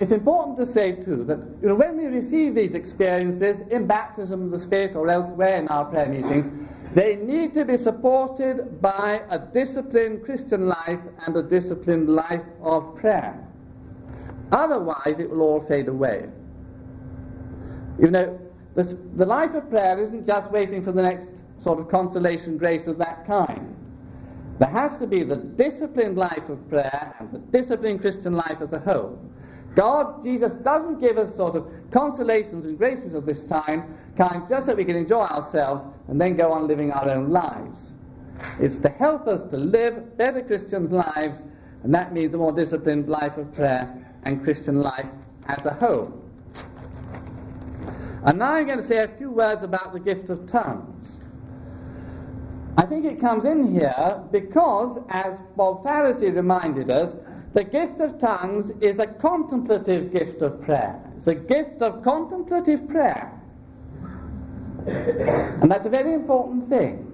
it's 0.00 0.10
important 0.10 0.56
to 0.56 0.64
say 0.64 0.92
too 0.92 1.22
that 1.24 1.38
you 1.60 1.68
know, 1.68 1.74
when 1.74 1.98
we 1.98 2.06
receive 2.06 2.54
these 2.54 2.74
experiences 2.74 3.60
in 3.70 3.86
baptism 3.86 4.44
of 4.44 4.50
the 4.50 4.58
Spirit 4.58 4.96
or 4.96 5.06
elsewhere 5.10 5.58
in 5.58 5.68
our 5.68 5.84
prayer 5.84 6.08
meetings, 6.08 6.50
they 6.94 7.16
need 7.16 7.52
to 7.52 7.66
be 7.66 7.76
supported 7.76 8.80
by 8.80 9.20
a 9.28 9.38
disciplined 9.38 10.24
Christian 10.24 10.66
life 10.66 11.00
and 11.26 11.36
a 11.36 11.42
disciplined 11.42 12.08
life 12.08 12.44
of 12.62 12.96
prayer. 12.96 13.38
Otherwise, 14.50 15.18
it 15.18 15.28
will 15.28 15.42
all 15.42 15.60
fade 15.60 15.88
away. 15.88 16.26
You 17.98 18.10
know, 18.10 18.49
this, 18.74 18.94
the 19.16 19.26
life 19.26 19.54
of 19.54 19.68
prayer 19.68 20.00
isn't 20.00 20.26
just 20.26 20.50
waiting 20.50 20.82
for 20.82 20.92
the 20.92 21.02
next 21.02 21.42
sort 21.62 21.78
of 21.78 21.88
consolation 21.88 22.56
grace 22.56 22.86
of 22.86 22.98
that 22.98 23.26
kind. 23.26 23.76
There 24.58 24.68
has 24.68 24.96
to 24.98 25.06
be 25.06 25.22
the 25.22 25.36
disciplined 25.36 26.16
life 26.16 26.48
of 26.48 26.68
prayer 26.68 27.14
and 27.18 27.32
the 27.32 27.38
disciplined 27.38 28.00
Christian 28.00 28.34
life 28.34 28.58
as 28.60 28.72
a 28.72 28.78
whole. 28.78 29.18
God, 29.74 30.22
Jesus, 30.22 30.54
doesn't 30.54 31.00
give 31.00 31.16
us 31.16 31.34
sort 31.34 31.54
of 31.54 31.66
consolations 31.90 32.64
and 32.64 32.76
graces 32.76 33.14
of 33.14 33.24
this 33.24 33.44
time, 33.44 33.94
kind 34.16 34.46
just 34.48 34.66
so 34.66 34.74
we 34.74 34.84
can 34.84 34.96
enjoy 34.96 35.22
ourselves 35.22 35.84
and 36.08 36.20
then 36.20 36.36
go 36.36 36.52
on 36.52 36.66
living 36.66 36.90
our 36.92 37.08
own 37.08 37.30
lives. 37.30 37.94
It's 38.58 38.78
to 38.80 38.88
help 38.88 39.28
us 39.28 39.44
to 39.46 39.56
live 39.56 40.16
better 40.16 40.42
Christian 40.42 40.90
lives, 40.90 41.44
and 41.82 41.94
that 41.94 42.12
means 42.12 42.34
a 42.34 42.38
more 42.38 42.52
disciplined 42.52 43.08
life 43.08 43.36
of 43.36 43.52
prayer 43.54 43.94
and 44.24 44.42
Christian 44.42 44.82
life 44.82 45.06
as 45.46 45.66
a 45.66 45.72
whole. 45.72 46.19
And 48.24 48.38
now 48.38 48.52
I'm 48.52 48.66
going 48.66 48.78
to 48.78 48.86
say 48.86 48.98
a 48.98 49.08
few 49.08 49.30
words 49.30 49.62
about 49.62 49.92
the 49.94 50.00
gift 50.00 50.28
of 50.28 50.46
tongues. 50.46 51.16
I 52.76 52.84
think 52.84 53.04
it 53.06 53.18
comes 53.18 53.44
in 53.44 53.72
here 53.72 54.22
because, 54.30 54.98
as 55.08 55.38
Bob 55.56 55.84
Pharisee 55.84 56.34
reminded 56.34 56.90
us, 56.90 57.16
the 57.54 57.64
gift 57.64 58.00
of 58.00 58.18
tongues 58.18 58.70
is 58.80 58.98
a 58.98 59.06
contemplative 59.06 60.12
gift 60.12 60.42
of 60.42 60.60
prayer. 60.62 61.00
It's 61.16 61.26
a 61.26 61.34
gift 61.34 61.82
of 61.82 62.02
contemplative 62.02 62.86
prayer. 62.88 63.32
And 64.86 65.70
that's 65.70 65.86
a 65.86 65.90
very 65.90 66.12
important 66.12 66.68
thing. 66.68 67.06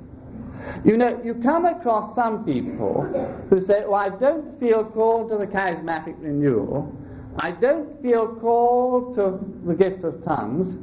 You 0.84 0.96
know, 0.96 1.20
you 1.22 1.34
come 1.34 1.64
across 1.66 2.14
some 2.14 2.44
people 2.44 3.04
who 3.48 3.60
say, 3.60 3.84
Oh, 3.86 3.94
I 3.94 4.08
don't 4.08 4.58
feel 4.58 4.84
called 4.84 5.28
to 5.28 5.36
the 5.36 5.46
charismatic 5.46 6.16
renewal. 6.18 6.92
I 7.38 7.52
don't 7.52 8.00
feel 8.02 8.34
called 8.36 9.14
to 9.14 9.38
the 9.66 9.74
gift 9.74 10.04
of 10.04 10.24
tongues 10.24 10.76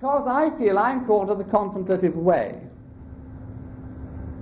because 0.00 0.26
I 0.26 0.48
feel 0.56 0.78
I'm 0.78 1.04
called 1.04 1.28
to 1.28 1.34
the 1.34 1.44
contemplative 1.44 2.16
way. 2.16 2.58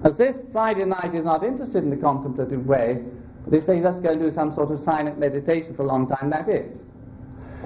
As 0.04 0.20
if 0.20 0.36
Friday 0.52 0.84
night 0.84 1.16
is 1.16 1.24
not 1.24 1.42
interested 1.42 1.82
in 1.82 1.90
the 1.90 1.96
contemplative 1.96 2.64
way, 2.64 3.02
but 3.44 3.56
if 3.56 3.66
They 3.66 3.80
just 3.80 4.02
go 4.02 4.10
and 4.10 4.20
do 4.20 4.30
some 4.30 4.52
sort 4.52 4.70
of 4.70 4.78
silent 4.78 5.18
meditation 5.18 5.74
for 5.74 5.82
a 5.82 5.86
long 5.86 6.06
time, 6.06 6.30
that 6.30 6.48
is. 6.48 6.80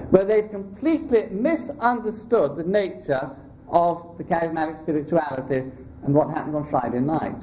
Where 0.09 0.25
they've 0.25 0.49
completely 0.51 1.27
misunderstood 1.31 2.57
the 2.57 2.63
nature 2.63 3.31
of 3.69 4.17
the 4.17 4.25
charismatic 4.25 4.79
spirituality 4.79 5.65
and 6.05 6.15
what 6.15 6.31
happens 6.31 6.55
on 6.55 6.71
Friday 6.71 7.01
night. 7.01 7.43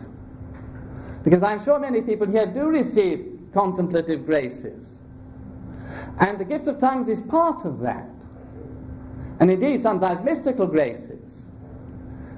Because 1.24 1.44
I'm 1.44 1.64
sure 1.64 1.78
many 1.78 2.02
people 2.02 2.26
here 2.26 2.48
do 2.48 2.70
receive 2.70 3.38
contemplative 3.54 4.26
graces. 4.26 5.00
And 6.20 6.40
the 6.40 6.46
gift 6.46 6.66
of 6.68 6.80
tongues 6.80 7.08
is 7.08 7.22
part 7.22 7.66
of 7.66 7.80
that. 7.82 8.19
And 9.40 9.50
indeed, 9.50 9.82
sometimes 9.82 10.24
mystical 10.24 10.68
graces. 10.68 11.46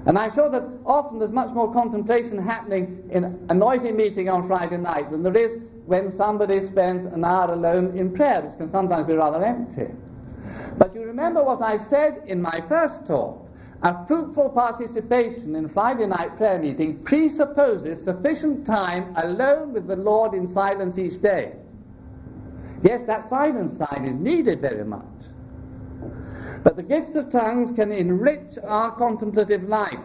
And 0.06 0.18
I'm 0.18 0.32
sure 0.32 0.48
that 0.50 0.64
often 0.84 1.18
there's 1.18 1.30
much 1.30 1.52
more 1.52 1.72
contemplation 1.72 2.38
happening 2.38 3.08
in 3.10 3.46
a 3.48 3.54
noisy 3.54 3.92
meeting 3.92 4.28
on 4.28 4.46
Friday 4.46 4.76
night 4.76 5.10
than 5.10 5.22
there 5.22 5.36
is 5.36 5.60
when 5.86 6.10
somebody 6.10 6.60
spends 6.60 7.04
an 7.04 7.24
hour 7.24 7.52
alone 7.52 7.96
in 7.96 8.12
prayer, 8.12 8.42
which 8.42 8.56
can 8.56 8.68
sometimes 8.68 9.06
be 9.06 9.14
rather 9.14 9.44
empty. 9.44 9.86
But 10.78 10.94
you 10.94 11.02
remember 11.02 11.42
what 11.44 11.62
I 11.62 11.76
said 11.76 12.22
in 12.26 12.40
my 12.40 12.62
first 12.68 13.06
talk. 13.06 13.48
A 13.82 14.06
fruitful 14.06 14.50
participation 14.50 15.56
in 15.56 15.68
Friday 15.68 16.06
night 16.06 16.36
prayer 16.36 16.58
meeting 16.58 17.02
presupposes 17.02 18.02
sufficient 18.02 18.64
time 18.64 19.12
alone 19.16 19.72
with 19.72 19.88
the 19.88 19.96
Lord 19.96 20.34
in 20.34 20.46
silence 20.46 20.98
each 20.98 21.20
day. 21.20 21.52
Yes, 22.82 23.02
that 23.04 23.28
silence 23.28 23.76
side 23.76 24.04
is 24.04 24.16
needed 24.18 24.60
very 24.60 24.84
much. 24.84 25.02
But 26.62 26.76
the 26.76 26.82
gift 26.82 27.16
of 27.16 27.30
tongues 27.30 27.72
can 27.72 27.90
enrich 27.92 28.58
our 28.62 28.92
contemplative 28.92 29.64
life. 29.64 29.98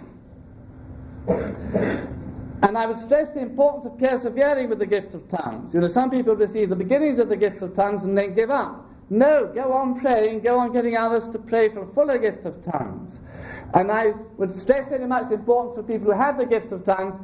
And 2.63 2.77
I 2.77 2.85
would 2.87 2.97
stress 2.97 3.31
the 3.31 3.41
importance 3.41 3.85
of 3.85 3.97
persevering 3.99 4.69
with 4.69 4.79
the 4.79 4.85
gift 4.85 5.13
of 5.13 5.27
tongues. 5.27 5.73
You 5.73 5.81
know, 5.81 5.87
some 5.87 6.09
people 6.09 6.35
receive 6.35 6.69
the 6.69 6.75
beginnings 6.75 7.19
of 7.19 7.29
the 7.29 7.37
gift 7.37 7.61
of 7.61 7.73
tongues 7.73 8.03
and 8.03 8.17
then 8.17 8.33
give 8.33 8.49
up. 8.49 8.85
No, 9.09 9.51
go 9.53 9.71
on 9.71 9.99
praying, 9.99 10.41
go 10.41 10.59
on 10.59 10.73
getting 10.73 10.97
others 10.97 11.29
to 11.29 11.39
pray 11.39 11.69
for 11.69 11.83
a 11.83 11.87
fuller 11.93 12.17
gift 12.17 12.45
of 12.45 12.61
tongues. 12.61 13.21
And 13.73 13.91
I 13.91 14.13
would 14.37 14.53
stress 14.53 14.87
very 14.89 15.07
much 15.07 15.29
the 15.29 15.35
importance 15.35 15.77
for 15.77 15.83
people 15.83 16.11
who 16.11 16.19
have 16.19 16.37
the 16.37 16.45
gift 16.45 16.71
of 16.73 16.83
tongues, 16.83 17.15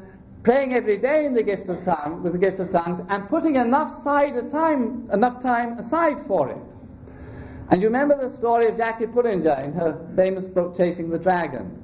praying 0.43 0.75
every 0.75 0.97
day 0.97 1.25
in 1.25 1.33
the 1.33 1.43
gift 1.43 1.67
of 1.67 1.83
tongues, 1.83 2.23
with 2.23 2.33
the 2.33 2.39
gift 2.39 2.59
of 2.59 2.69
tongues, 2.69 3.01
and 3.09 3.27
putting 3.27 3.55
enough 3.55 4.01
side 4.03 4.49
time, 4.49 5.09
enough 5.11 5.41
time 5.41 5.77
aside 5.77 6.25
for 6.25 6.49
it. 6.51 6.72
And 7.73 7.81
you 7.81 7.87
remember 7.87 8.15
the 8.15 8.29
story 8.29 8.67
of 8.67 8.77
Jackie 8.77 9.07
Pullinger 9.07 9.65
in 9.65 9.73
her 9.73 9.99
famous 10.15 10.45
book 10.45 10.77
Chasing 10.77 11.09
the 11.09 11.17
Dragon. 11.17 11.81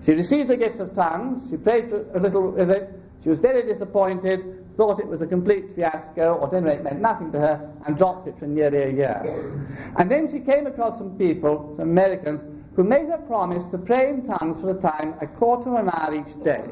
She 0.00 0.12
received 0.12 0.48
the 0.48 0.56
gift 0.56 0.78
of 0.78 0.94
tongues, 0.94 1.50
she 1.50 1.56
prayed 1.56 1.90
for 1.90 2.06
a 2.14 2.20
little 2.20 2.52
with 2.52 2.70
it, 2.70 2.90
she 3.24 3.28
was 3.28 3.40
very 3.40 3.64
disappointed, 3.64 4.64
thought 4.76 5.00
it 5.00 5.08
was 5.08 5.20
a 5.20 5.26
complete 5.26 5.74
fiasco, 5.74 6.34
or 6.34 6.46
at 6.46 6.54
any 6.54 6.66
rate 6.66 6.84
meant 6.84 7.00
nothing 7.00 7.32
to 7.32 7.40
her, 7.40 7.72
and 7.84 7.98
dropped 7.98 8.28
it 8.28 8.38
for 8.38 8.46
nearly 8.46 8.84
a 8.84 8.90
year. 8.90 9.66
And 9.96 10.08
then 10.08 10.30
she 10.30 10.38
came 10.38 10.68
across 10.68 10.98
some 10.98 11.18
people, 11.18 11.74
some 11.76 11.90
Americans, 11.90 12.44
who 12.76 12.84
made 12.84 13.08
her 13.08 13.18
promise 13.18 13.66
to 13.72 13.78
pray 13.78 14.10
in 14.10 14.22
tongues 14.22 14.60
for 14.60 14.70
a 14.70 14.80
time, 14.80 15.16
a 15.20 15.26
quarter 15.26 15.70
of 15.70 15.86
an 15.86 15.90
hour 15.92 16.14
each 16.14 16.40
day. 16.44 16.62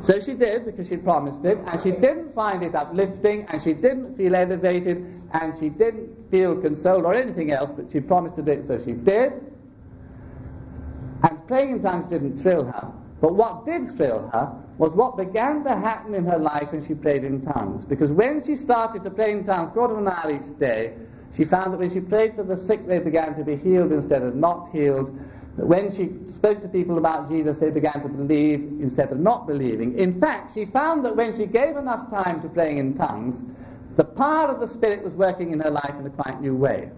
So 0.00 0.18
she 0.18 0.32
did, 0.32 0.64
because 0.64 0.88
she 0.88 0.96
promised 0.96 1.44
it, 1.44 1.58
and 1.66 1.78
she 1.80 1.90
didn't 1.90 2.34
find 2.34 2.62
it 2.62 2.74
uplifting, 2.74 3.44
and 3.50 3.62
she 3.62 3.74
didn't 3.74 4.16
feel 4.16 4.34
elevated, 4.34 5.21
and 5.32 5.58
she 5.58 5.68
didn't 5.68 6.08
feel 6.30 6.56
consoled 6.56 7.04
or 7.04 7.14
anything 7.14 7.52
else, 7.52 7.70
but 7.70 7.90
she 7.90 8.00
promised 8.00 8.36
to 8.36 8.42
do 8.42 8.52
it, 8.52 8.66
so 8.66 8.78
she 8.78 8.92
did. 8.92 9.32
And 11.28 11.46
praying 11.46 11.70
in 11.70 11.82
tongues 11.82 12.06
didn't 12.06 12.38
thrill 12.38 12.64
her. 12.64 12.92
But 13.20 13.34
what 13.34 13.64
did 13.64 13.92
thrill 13.96 14.28
her 14.32 14.52
was 14.78 14.94
what 14.94 15.16
began 15.16 15.62
to 15.64 15.70
happen 15.70 16.14
in 16.14 16.24
her 16.26 16.38
life 16.38 16.72
when 16.72 16.84
she 16.84 16.94
prayed 16.94 17.24
in 17.24 17.40
tongues. 17.40 17.84
Because 17.84 18.10
when 18.10 18.42
she 18.42 18.56
started 18.56 19.04
to 19.04 19.10
pray 19.10 19.32
in 19.32 19.44
tongues, 19.44 19.70
quarter 19.70 19.94
of 19.94 20.00
an 20.00 20.08
hour 20.08 20.30
each 20.30 20.58
day, 20.58 20.94
she 21.34 21.44
found 21.44 21.72
that 21.72 21.78
when 21.78 21.90
she 21.90 22.00
prayed 22.00 22.34
for 22.34 22.42
the 22.42 22.56
sick, 22.56 22.86
they 22.86 22.98
began 22.98 23.34
to 23.36 23.44
be 23.44 23.56
healed 23.56 23.92
instead 23.92 24.22
of 24.22 24.34
not 24.34 24.70
healed. 24.70 25.16
That 25.56 25.66
when 25.66 25.94
she 25.94 26.10
spoke 26.32 26.60
to 26.62 26.68
people 26.68 26.98
about 26.98 27.28
Jesus, 27.28 27.58
they 27.58 27.70
began 27.70 28.02
to 28.02 28.08
believe 28.08 28.60
instead 28.80 29.12
of 29.12 29.18
not 29.20 29.46
believing. 29.46 29.96
In 29.98 30.18
fact, 30.18 30.52
she 30.54 30.66
found 30.66 31.04
that 31.04 31.14
when 31.14 31.36
she 31.36 31.46
gave 31.46 31.76
enough 31.76 32.10
time 32.10 32.42
to 32.42 32.48
praying 32.48 32.78
in 32.78 32.94
tongues, 32.94 33.42
the 33.96 34.04
power 34.04 34.48
of 34.48 34.60
the 34.60 34.66
Spirit 34.66 35.02
was 35.02 35.14
working 35.14 35.52
in 35.52 35.60
her 35.60 35.70
life 35.70 35.94
in 35.98 36.06
a 36.06 36.10
quite 36.10 36.40
new 36.40 36.54
way. 36.54 36.90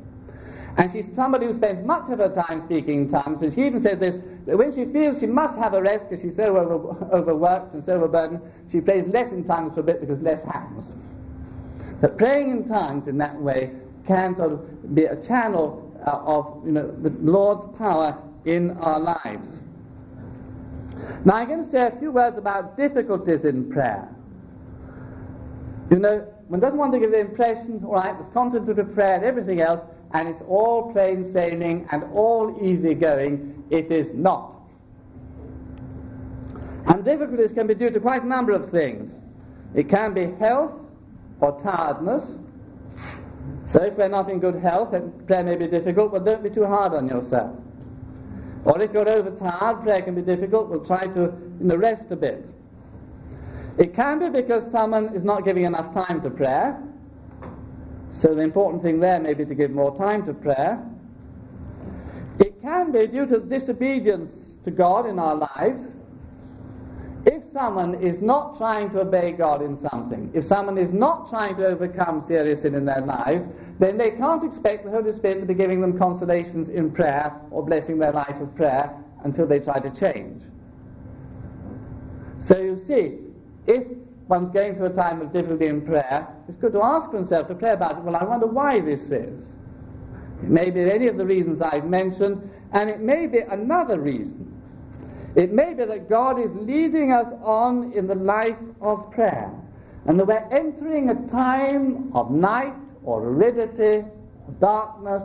And 0.76 0.90
she's 0.90 1.06
somebody 1.14 1.46
who 1.46 1.52
spends 1.52 1.84
much 1.84 2.08
of 2.10 2.18
her 2.18 2.34
time 2.34 2.60
speaking 2.60 3.02
in 3.02 3.08
tongues, 3.08 3.42
and 3.42 3.54
she 3.54 3.62
even 3.62 3.80
said 3.80 4.00
this, 4.00 4.18
that 4.46 4.58
when 4.58 4.74
she 4.74 4.84
feels 4.86 5.20
she 5.20 5.26
must 5.26 5.56
have 5.56 5.74
a 5.74 5.80
rest 5.80 6.08
because 6.08 6.22
she's 6.22 6.36
so 6.36 6.56
over, 6.56 7.14
overworked 7.14 7.74
and 7.74 7.84
so 7.84 7.94
overburdened, 7.94 8.40
she 8.70 8.80
prays 8.80 9.06
less 9.06 9.32
in 9.32 9.44
tongues 9.44 9.74
for 9.74 9.80
a 9.80 9.82
bit 9.84 10.00
because 10.00 10.20
less 10.20 10.42
happens. 10.42 10.92
But 12.00 12.18
praying 12.18 12.50
in 12.50 12.68
tongues 12.68 13.06
in 13.06 13.18
that 13.18 13.40
way 13.40 13.72
can 14.06 14.34
sort 14.36 14.52
of 14.52 14.94
be 14.94 15.04
a 15.04 15.16
channel 15.22 15.80
uh, 16.06 16.10
of 16.10 16.60
you 16.66 16.72
know, 16.72 16.90
the 17.02 17.10
Lord's 17.20 17.64
power 17.78 18.20
in 18.44 18.72
our 18.72 19.00
lives. 19.00 19.60
Now 21.24 21.36
I'm 21.36 21.48
going 21.48 21.64
to 21.64 21.68
say 21.70 21.86
a 21.86 21.96
few 21.98 22.10
words 22.10 22.36
about 22.36 22.76
difficulties 22.76 23.44
in 23.44 23.70
prayer. 23.70 24.08
You 25.90 25.98
know, 25.98 26.33
one 26.54 26.60
doesn't 26.60 26.78
want 26.78 26.92
to 26.92 27.00
give 27.00 27.10
the 27.10 27.18
impression, 27.18 27.82
all 27.84 27.94
right, 27.94 28.14
there's 28.14 28.32
content 28.32 28.64
to 28.66 28.74
the 28.74 28.84
prayer 28.84 29.16
and 29.16 29.24
everything 29.24 29.60
else, 29.60 29.80
and 30.12 30.28
it's 30.28 30.40
all 30.42 30.92
plain 30.92 31.24
sailing 31.32 31.88
and 31.90 32.04
all 32.14 32.56
easy 32.62 32.94
going. 32.94 33.64
It 33.70 33.90
is 33.90 34.14
not. 34.14 34.54
And 36.86 37.04
difficulties 37.04 37.50
can 37.50 37.66
be 37.66 37.74
due 37.74 37.90
to 37.90 37.98
quite 37.98 38.22
a 38.22 38.26
number 38.28 38.52
of 38.52 38.70
things. 38.70 39.10
It 39.74 39.88
can 39.88 40.14
be 40.14 40.30
health 40.38 40.70
or 41.40 41.58
tiredness. 41.60 42.30
So 43.66 43.82
if 43.82 43.96
we're 43.96 44.06
not 44.06 44.28
in 44.28 44.38
good 44.38 44.54
health, 44.54 44.92
then 44.92 45.10
prayer 45.26 45.42
may 45.42 45.56
be 45.56 45.66
difficult, 45.66 46.12
but 46.12 46.24
don't 46.24 46.44
be 46.44 46.50
too 46.50 46.66
hard 46.66 46.92
on 46.92 47.08
yourself. 47.08 47.50
Or 48.64 48.80
if 48.80 48.92
you're 48.92 49.08
overtired, 49.08 49.82
prayer 49.82 50.02
can 50.02 50.14
be 50.14 50.22
difficult, 50.22 50.68
we'll 50.68 50.86
try 50.86 51.08
to 51.08 51.20
you 51.20 51.66
know, 51.66 51.74
rest 51.74 52.12
a 52.12 52.16
bit. 52.16 52.46
It 53.78 53.94
can 53.94 54.20
be 54.20 54.28
because 54.28 54.70
someone 54.70 55.14
is 55.14 55.24
not 55.24 55.44
giving 55.44 55.64
enough 55.64 55.92
time 55.92 56.20
to 56.22 56.30
prayer. 56.30 56.80
So 58.10 58.34
the 58.34 58.42
important 58.42 58.82
thing 58.82 59.00
there 59.00 59.18
may 59.18 59.34
be 59.34 59.44
to 59.44 59.54
give 59.54 59.72
more 59.72 59.96
time 59.96 60.24
to 60.26 60.34
prayer. 60.34 60.80
It 62.38 62.60
can 62.62 62.92
be 62.92 63.08
due 63.08 63.26
to 63.26 63.40
disobedience 63.40 64.58
to 64.62 64.70
God 64.70 65.06
in 65.06 65.18
our 65.18 65.34
lives. 65.34 65.96
If 67.26 67.44
someone 67.44 67.94
is 67.94 68.20
not 68.20 68.56
trying 68.56 68.90
to 68.90 69.00
obey 69.00 69.32
God 69.32 69.62
in 69.62 69.76
something, 69.76 70.30
if 70.34 70.44
someone 70.44 70.78
is 70.78 70.92
not 70.92 71.28
trying 71.28 71.56
to 71.56 71.66
overcome 71.66 72.20
serious 72.20 72.62
sin 72.62 72.74
in 72.74 72.84
their 72.84 73.00
lives, 73.00 73.48
then 73.80 73.96
they 73.96 74.10
can't 74.10 74.44
expect 74.44 74.84
the 74.84 74.90
Holy 74.90 75.10
Spirit 75.10 75.40
to 75.40 75.46
be 75.46 75.54
giving 75.54 75.80
them 75.80 75.98
consolations 75.98 76.68
in 76.68 76.92
prayer 76.92 77.32
or 77.50 77.64
blessing 77.64 77.98
their 77.98 78.12
life 78.12 78.40
of 78.40 78.54
prayer 78.54 78.94
until 79.24 79.46
they 79.46 79.58
try 79.58 79.80
to 79.80 79.90
change. 79.90 80.42
So 82.38 82.58
you 82.58 82.78
see, 82.86 83.23
if 83.66 83.84
one's 84.28 84.50
going 84.50 84.74
through 84.74 84.86
a 84.86 84.94
time 84.94 85.20
of 85.20 85.32
difficulty 85.32 85.66
in 85.66 85.82
prayer, 85.82 86.26
it's 86.48 86.56
good 86.56 86.72
to 86.72 86.82
ask 86.82 87.12
oneself 87.12 87.48
to 87.48 87.54
pray 87.54 87.72
about 87.72 87.98
it. 87.98 88.02
Well, 88.02 88.16
I 88.16 88.24
wonder 88.24 88.46
why 88.46 88.80
this 88.80 89.10
is. 89.10 89.54
It 90.42 90.48
may 90.48 90.70
be 90.70 90.90
any 90.90 91.06
of 91.06 91.16
the 91.16 91.26
reasons 91.26 91.60
I've 91.60 91.86
mentioned, 91.86 92.50
and 92.72 92.90
it 92.90 93.00
may 93.00 93.26
be 93.26 93.38
another 93.38 94.00
reason. 94.00 94.50
It 95.36 95.52
may 95.52 95.74
be 95.74 95.84
that 95.84 96.08
God 96.08 96.38
is 96.38 96.52
leading 96.54 97.12
us 97.12 97.26
on 97.42 97.92
in 97.92 98.06
the 98.06 98.14
life 98.14 98.58
of 98.80 99.10
prayer, 99.10 99.50
and 100.06 100.18
that 100.18 100.26
we're 100.26 100.48
entering 100.50 101.10
a 101.10 101.26
time 101.26 102.10
of 102.14 102.30
night 102.30 102.74
or 103.04 103.22
aridity, 103.22 104.04
darkness, 104.60 105.24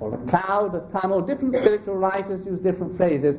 or 0.00 0.14
a 0.14 0.18
cloud, 0.26 0.74
a 0.74 0.80
tunnel. 0.90 1.20
Different 1.20 1.54
spiritual 1.54 1.96
writers 1.96 2.44
use 2.44 2.60
different 2.60 2.96
phrases. 2.96 3.36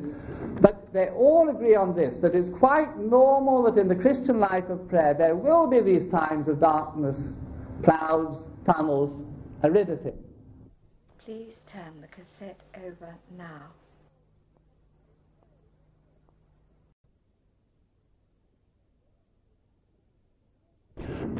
But 0.60 0.92
they 0.92 1.08
all 1.08 1.48
agree 1.48 1.74
on 1.74 1.94
this 1.94 2.18
that 2.18 2.34
it's 2.34 2.48
quite 2.48 2.96
normal 2.98 3.62
that 3.64 3.78
in 3.80 3.88
the 3.88 3.96
Christian 3.96 4.38
life 4.38 4.68
of 4.68 4.88
prayer 4.88 5.14
there 5.14 5.34
will 5.34 5.66
be 5.66 5.80
these 5.80 6.06
times 6.06 6.48
of 6.48 6.60
darkness, 6.60 7.30
clouds, 7.82 8.48
tunnels, 8.64 9.24
aridity. 9.64 10.12
Please 11.18 11.56
turn 11.70 12.00
the 12.00 12.08
cassette 12.08 12.60
over 12.86 13.14
now. 13.36 13.62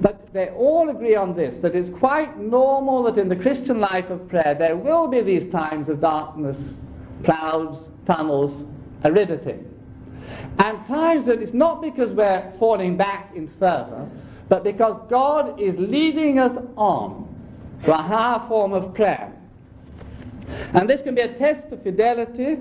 But 0.01 0.22
they 0.33 0.49
all 0.49 0.88
agree 0.88 1.14
on 1.14 1.35
this 1.35 1.59
that 1.59 1.75
it's 1.75 1.90
quite 1.90 2.38
normal 2.38 3.03
that 3.05 3.18
in 3.18 3.29
the 3.29 3.37
Christian 3.37 3.81
life 3.81 4.09
of 4.09 4.27
prayer 4.29 4.57
there 4.59 4.77
will 4.77 5.07
be 5.07 5.21
these 5.21 5.51
times 5.53 5.88
of 5.88 6.01
darkness, 6.01 6.59
clouds, 7.23 7.88
tunnels, 8.07 8.64
aridity. 9.05 9.59
And 10.59 10.87
times 10.87 11.27
when 11.27 11.42
it's 11.42 11.53
not 11.53 11.83
because 11.83 12.12
we're 12.12 12.51
falling 12.59 12.97
back 12.97 13.33
in 13.35 13.49
fervor, 13.59 14.09
but 14.49 14.64
because 14.64 15.01
God 15.11 15.61
is 15.61 15.77
leading 15.79 16.38
us 16.38 16.57
on 16.77 17.29
to 17.85 17.92
a 17.92 18.03
higher 18.03 18.40
form 18.49 18.73
of 18.73 18.95
prayer. 18.95 19.33
And 20.75 20.88
this 20.88 21.03
can 21.03 21.14
be 21.14 21.23
a 21.23 21.35
test 21.35 21.73
of 21.73 21.83
fidelity, 21.83 22.59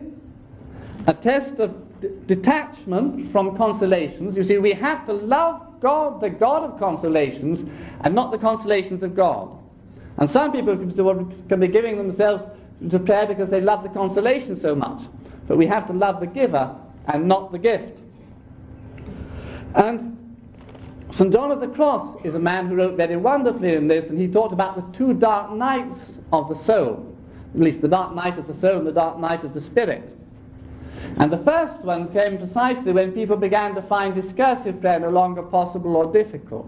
a 1.08 1.14
test 1.14 1.60
of 1.60 1.74
d- 2.02 2.10
detachment 2.28 3.32
from 3.32 3.56
consolations. 3.56 4.36
You 4.36 4.44
see, 4.44 4.58
we 4.58 4.74
have 4.74 5.06
to 5.06 5.14
love 5.14 5.71
God, 5.82 6.22
the 6.22 6.30
God 6.30 6.64
of 6.64 6.80
consolations, 6.80 7.64
and 8.02 8.14
not 8.14 8.32
the 8.32 8.38
consolations 8.38 9.04
of 9.04 9.16
God. 9.16 9.50
And 10.18 10.30
some 10.30 10.52
people 10.52 10.78
can 10.78 11.60
be 11.60 11.68
giving 11.68 11.98
themselves 11.98 12.44
to 12.90 13.00
prayer 13.00 13.26
because 13.28 13.50
they 13.50 13.62
love 13.62 13.84
the 13.84 13.90
consolation 13.90 14.56
so 14.56 14.76
much. 14.76 15.02
But 15.48 15.58
we 15.58 15.66
have 15.68 15.88
to 15.88 15.94
love 15.94 16.20
the 16.20 16.28
giver 16.28 16.76
and 17.08 17.28
not 17.28 17.52
the 17.52 17.60
gift. 17.60 17.98
And 19.76 20.18
St. 21.12 21.32
John 21.34 21.52
of 21.52 21.60
the 21.60 21.68
Cross 21.68 22.18
is 22.24 22.36
a 22.36 22.40
man 22.40 22.68
who 22.68 22.76
wrote 22.76 22.96
very 22.96 23.18
wonderfully 23.18 23.74
in 23.74 23.88
this, 23.88 24.06
and 24.06 24.20
he 24.20 24.28
talked 24.28 24.54
about 24.54 24.76
the 24.76 24.98
two 24.98 25.14
dark 25.14 25.52
nights 25.52 25.98
of 26.32 26.48
the 26.48 26.56
soul, 26.56 27.16
at 27.54 27.60
least 27.60 27.82
the 27.82 27.88
dark 27.88 28.16
night 28.16 28.38
of 28.38 28.48
the 28.48 28.54
soul 28.54 28.78
and 28.78 28.88
the 28.88 28.92
dark 28.94 29.20
night 29.20 29.44
of 29.44 29.54
the 29.54 29.62
spirit. 29.62 30.18
And 31.18 31.32
the 31.32 31.38
first 31.40 31.76
one 31.84 32.12
came 32.12 32.38
precisely 32.38 32.92
when 32.92 33.12
people 33.12 33.38
began 33.38 33.76
to 33.76 33.82
find 33.82 34.14
discursive 34.16 34.82
prayer 34.82 35.00
no 35.00 35.10
longer 35.10 35.42
possible 35.42 35.96
or 35.96 36.12
difficult. 36.12 36.68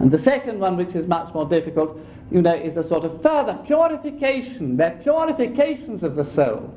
And 0.00 0.10
the 0.10 0.18
second 0.18 0.58
one, 0.58 0.76
which 0.76 0.94
is 0.94 1.06
much 1.06 1.32
more 1.34 1.46
difficult, 1.46 1.98
you 2.30 2.42
know, 2.42 2.54
is 2.54 2.76
a 2.76 2.86
sort 2.86 3.04
of 3.04 3.22
further 3.22 3.58
purification. 3.64 4.76
They're 4.76 4.98
purifications 5.02 6.02
of 6.02 6.16
the 6.16 6.24
soul. 6.24 6.74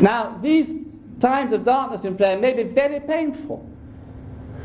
Now, 0.00 0.38
these 0.42 0.68
times 1.20 1.52
of 1.52 1.64
darkness 1.64 2.04
in 2.04 2.16
prayer 2.16 2.38
may 2.38 2.52
be 2.52 2.64
very 2.64 3.00
painful, 3.00 3.68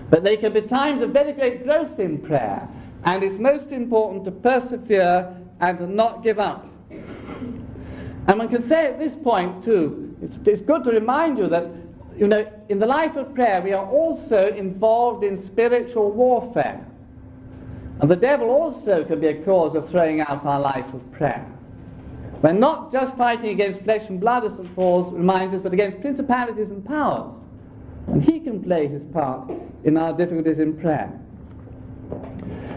but 0.10 0.24
they 0.24 0.38
can 0.38 0.54
be 0.54 0.62
times 0.62 1.02
of 1.02 1.12
very 1.12 1.34
great 1.34 1.64
growth 1.64 2.00
in 2.00 2.18
prayer. 2.20 2.68
And 3.04 3.24
it's 3.24 3.38
most 3.38 3.72
important 3.72 4.26
to 4.26 4.32
persevere 4.32 5.36
and 5.60 5.78
to 5.78 5.88
not 5.88 6.24
give 6.24 6.40
up. 6.40 6.68
And 6.90 8.40
one 8.40 8.50
can 8.50 8.62
say 8.62 8.88
at 8.88 9.00
this 9.00 9.16
point, 9.16 9.64
too, 9.64 10.07
it's, 10.22 10.38
it's 10.46 10.62
good 10.62 10.84
to 10.86 10.92
remind 10.92 11.38
you 11.38 11.48
that, 11.48 11.70
you 12.18 12.28
know, 12.28 12.50
in 12.70 12.80
the 12.80 12.86
life 12.86 13.16
of 13.16 13.34
prayer, 13.36 13.62
we 13.62 13.74
are 13.74 13.86
also 13.86 14.48
involved 14.54 15.24
in 15.24 15.44
spiritual 15.44 16.12
warfare. 16.12 16.86
And 18.02 18.10
the 18.10 18.16
devil 18.16 18.50
also 18.50 19.04
can 19.04 19.20
be 19.20 19.28
a 19.28 19.44
cause 19.44 19.76
of 19.76 19.90
throwing 19.90 20.22
out 20.22 20.46
our 20.46 20.60
life 20.60 20.92
of 20.94 21.12
prayer. 21.12 21.46
We're 22.42 22.54
not 22.54 22.92
just 22.92 23.16
fighting 23.16 23.50
against 23.50 23.82
flesh 23.82 24.08
and 24.10 24.20
blood, 24.20 24.46
as 24.46 24.54
St. 24.54 24.76
Paul 24.76 25.12
reminds 25.12 25.56
us, 25.56 25.62
but 25.64 25.74
against 25.74 26.02
principalities 26.02 26.70
and 26.70 26.86
powers. 26.86 27.34
And 28.08 28.24
he 28.24 28.40
can 28.40 28.62
play 28.62 28.88
his 28.88 29.04
part 29.06 29.50
in 29.84 29.98
our 29.98 30.16
difficulties 30.16 30.60
in 30.60 30.78
prayer. 30.80 31.12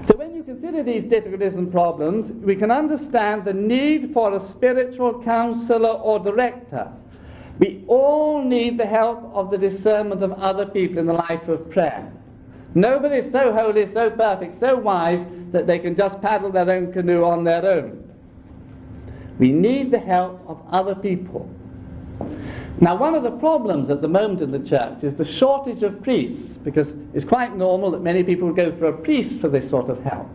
So 0.07 0.16
when 0.16 0.35
you 0.35 0.42
consider 0.42 0.83
these 0.83 1.05
difficulties 1.05 1.57
and 1.57 1.70
problems, 1.70 2.33
we 2.33 2.57
can 2.57 2.70
understand 2.70 3.44
the 3.44 3.53
need 3.53 4.12
for 4.14 4.35
a 4.35 4.40
spiritual 4.48 5.22
counselor 5.22 5.90
or 5.90 6.18
director. 6.18 6.90
We 7.60 7.84
all 7.88 8.42
need 8.42 8.78
the 8.78 8.86
help 8.86 9.22
of 9.34 9.50
the 9.50 9.58
discernment 9.58 10.22
of 10.22 10.32
other 10.32 10.64
people 10.64 10.98
in 10.98 11.04
the 11.04 11.12
life 11.12 11.46
of 11.46 11.70
prayer. 11.70 12.10
Nobody 12.74 13.16
is 13.16 13.30
so 13.30 13.52
holy, 13.52 13.92
so 13.92 14.08
perfect, 14.08 14.58
so 14.58 14.76
wise 14.76 15.22
that 15.52 15.66
they 15.66 15.78
can 15.78 15.94
just 15.94 16.20
paddle 16.22 16.50
their 16.50 16.70
own 16.70 16.90
canoe 16.90 17.22
on 17.22 17.44
their 17.44 17.62
own. 17.64 18.02
We 19.38 19.52
need 19.52 19.90
the 19.90 19.98
help 19.98 20.40
of 20.48 20.58
other 20.70 20.94
people. 20.94 21.48
Now, 22.80 22.96
one 22.96 23.14
of 23.14 23.22
the 23.22 23.30
problems 23.32 23.90
at 23.90 24.00
the 24.00 24.08
moment 24.08 24.40
in 24.40 24.52
the 24.52 24.66
church 24.66 25.02
is 25.02 25.14
the 25.14 25.24
shortage 25.24 25.82
of 25.82 26.02
priests, 26.02 26.56
because 26.56 26.94
it's 27.12 27.26
quite 27.26 27.54
normal 27.56 27.90
that 27.90 28.00
many 28.00 28.22
people 28.22 28.54
go 28.54 28.74
for 28.78 28.86
a 28.86 28.92
priest 28.96 29.38
for 29.38 29.48
this 29.48 29.68
sort 29.68 29.90
of 29.90 30.02
help. 30.02 30.26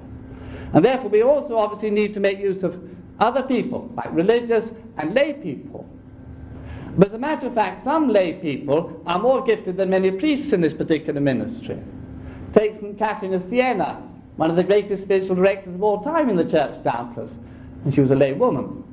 And 0.74 0.86
therefore, 0.86 1.10
we 1.10 1.24
also 1.24 1.58
obviously 1.58 1.90
need 1.90 2.14
to 2.14 2.20
make 2.20 2.38
use 2.38 2.62
of 2.62 2.80
other 3.20 3.42
people, 3.42 3.92
like 3.96 4.14
religious 4.14 4.72
and 4.98 5.16
lay 5.16 5.34
people. 5.34 5.90
But 6.98 7.10
as 7.10 7.14
a 7.14 7.20
matter 7.20 7.48
of 7.48 7.54
fact, 7.54 7.84
some 7.84 8.08
lay 8.10 8.34
people 8.34 9.02
are 9.06 9.20
more 9.20 9.44
gifted 9.44 9.78
than 9.78 9.90
many 9.90 10.12
priests 10.12 10.54
in 10.54 10.62
this 10.62 10.74
particular 10.74 11.20
ministry. 11.20 11.78
Take 12.54 12.76
St. 12.76 12.98
Catherine 12.98 13.34
of 13.34 13.48
Siena, 13.50 14.02
one 14.38 14.50
of 14.50 14.56
the 14.56 14.64
greatest 14.64 15.04
spiritual 15.04 15.36
directors 15.36 15.76
of 15.76 15.84
all 15.84 16.02
time 16.02 16.30
in 16.30 16.38
the 16.38 16.50
church, 16.50 16.82
doubtless, 16.84 17.36
and 17.84 17.94
she 17.94 18.02
was 18.02 18.12
a 18.12 18.16
lay 18.16 18.32
woman. 18.34 18.84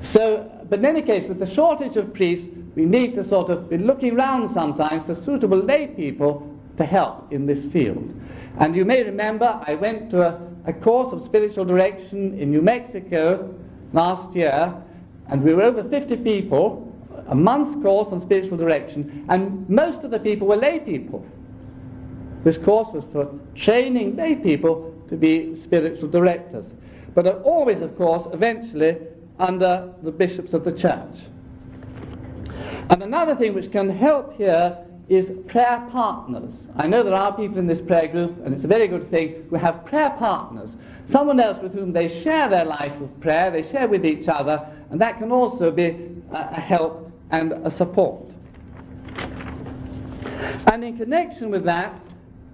So, 0.00 0.50
but 0.68 0.80
in 0.80 0.84
any 0.84 1.02
case, 1.02 1.28
with 1.28 1.38
the 1.38 1.46
shortage 1.46 1.96
of 1.96 2.12
priests, 2.12 2.48
we 2.74 2.84
need 2.84 3.14
to 3.14 3.24
sort 3.24 3.50
of 3.50 3.68
be 3.68 3.78
looking 3.78 4.14
round 4.14 4.50
sometimes 4.50 5.04
for 5.04 5.14
suitable 5.14 5.58
lay 5.58 5.88
people 5.88 6.46
to 6.76 6.84
help 6.84 7.32
in 7.32 7.46
this 7.46 7.64
field. 7.72 8.14
And 8.58 8.74
you 8.74 8.84
may 8.84 9.02
remember 9.04 9.60
I 9.66 9.74
went 9.74 10.10
to 10.10 10.22
a, 10.22 10.40
a 10.66 10.72
course 10.72 11.12
of 11.12 11.22
spiritual 11.24 11.64
direction 11.64 12.38
in 12.38 12.50
New 12.50 12.62
Mexico 12.62 13.54
last 13.92 14.34
year, 14.34 14.74
and 15.30 15.42
we 15.42 15.54
were 15.54 15.62
over 15.62 15.84
50 15.84 16.16
people, 16.18 16.86
a 17.28 17.34
month's 17.34 17.80
course 17.82 18.08
on 18.12 18.20
spiritual 18.20 18.56
direction, 18.56 19.24
and 19.28 19.68
most 19.68 20.04
of 20.04 20.10
the 20.10 20.18
people 20.18 20.46
were 20.46 20.56
lay 20.56 20.80
people. 20.80 21.24
This 22.44 22.56
course 22.56 22.88
was 22.92 23.04
for 23.12 23.30
training 23.54 24.16
lay 24.16 24.34
people 24.34 24.94
to 25.08 25.16
be 25.16 25.54
spiritual 25.54 26.08
directors. 26.08 26.66
But 27.14 27.26
always, 27.42 27.80
of 27.80 27.96
course, 27.96 28.26
eventually 28.32 28.96
under 29.38 29.92
the 30.02 30.10
bishops 30.10 30.52
of 30.52 30.64
the 30.64 30.72
church. 30.72 31.18
And 32.88 33.02
another 33.02 33.34
thing 33.34 33.54
which 33.54 33.70
can 33.70 33.88
help 33.88 34.36
here 34.36 34.76
is 35.08 35.32
prayer 35.48 35.86
partners. 35.90 36.54
I 36.76 36.86
know 36.86 37.02
there 37.02 37.14
are 37.14 37.36
people 37.36 37.58
in 37.58 37.66
this 37.66 37.80
prayer 37.80 38.06
group, 38.06 38.44
and 38.44 38.54
it's 38.54 38.62
a 38.62 38.68
very 38.68 38.86
good 38.86 39.10
thing, 39.10 39.44
who 39.50 39.56
have 39.56 39.84
prayer 39.84 40.10
partners. 40.18 40.76
Someone 41.06 41.40
else 41.40 41.60
with 41.60 41.74
whom 41.74 41.92
they 41.92 42.22
share 42.22 42.48
their 42.48 42.64
life 42.64 42.92
of 43.00 43.20
prayer, 43.20 43.50
they 43.50 43.68
share 43.68 43.88
with 43.88 44.06
each 44.06 44.28
other, 44.28 44.64
and 44.90 45.00
that 45.00 45.18
can 45.18 45.30
also 45.32 45.70
be 45.70 46.10
a 46.32 46.60
help 46.60 47.10
and 47.30 47.52
a 47.52 47.70
support. 47.70 48.30
And 50.66 50.84
in 50.84 50.96
connection 50.98 51.50
with 51.50 51.64
that, 51.64 52.00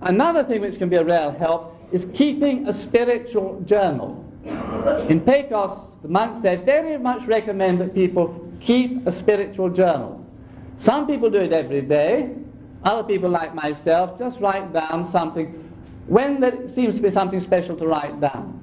Another 0.03 0.45
thing 0.45 0.61
which 0.61 0.79
can 0.79 0.89
be 0.89 0.97
a 0.97 1.05
real 1.05 1.33
help 1.33 1.75
is 1.91 2.07
keeping 2.15 2.69
a 2.69 2.73
spiritual 2.73 3.61
journal. 3.65 4.23
In 5.09 5.21
Pecos, 5.21 5.79
the 6.03 6.09
monks 6.09 6.41
there 6.41 6.59
very 6.59 6.99
much 6.99 7.27
recommend 7.27 7.81
that 7.81 7.95
people 7.95 8.49
keep 8.61 9.07
a 9.07 9.13
spiritual 9.13 9.71
journal. 9.71 10.25
Some 10.77 11.07
people 11.07 11.31
do 11.31 11.39
it 11.39 11.53
every 11.53 11.81
day. 11.81 12.31
Other 12.85 13.03
people, 13.03 13.31
like 13.31 13.55
myself, 13.55 14.19
just 14.19 14.39
write 14.41 14.73
down 14.73 15.11
something 15.11 15.63
when 16.07 16.41
there 16.41 16.69
seems 16.69 16.97
to 16.97 17.03
be 17.03 17.11
something 17.11 17.41
special 17.41 17.77
to 17.77 17.87
write 17.87 18.21
down. 18.21 18.63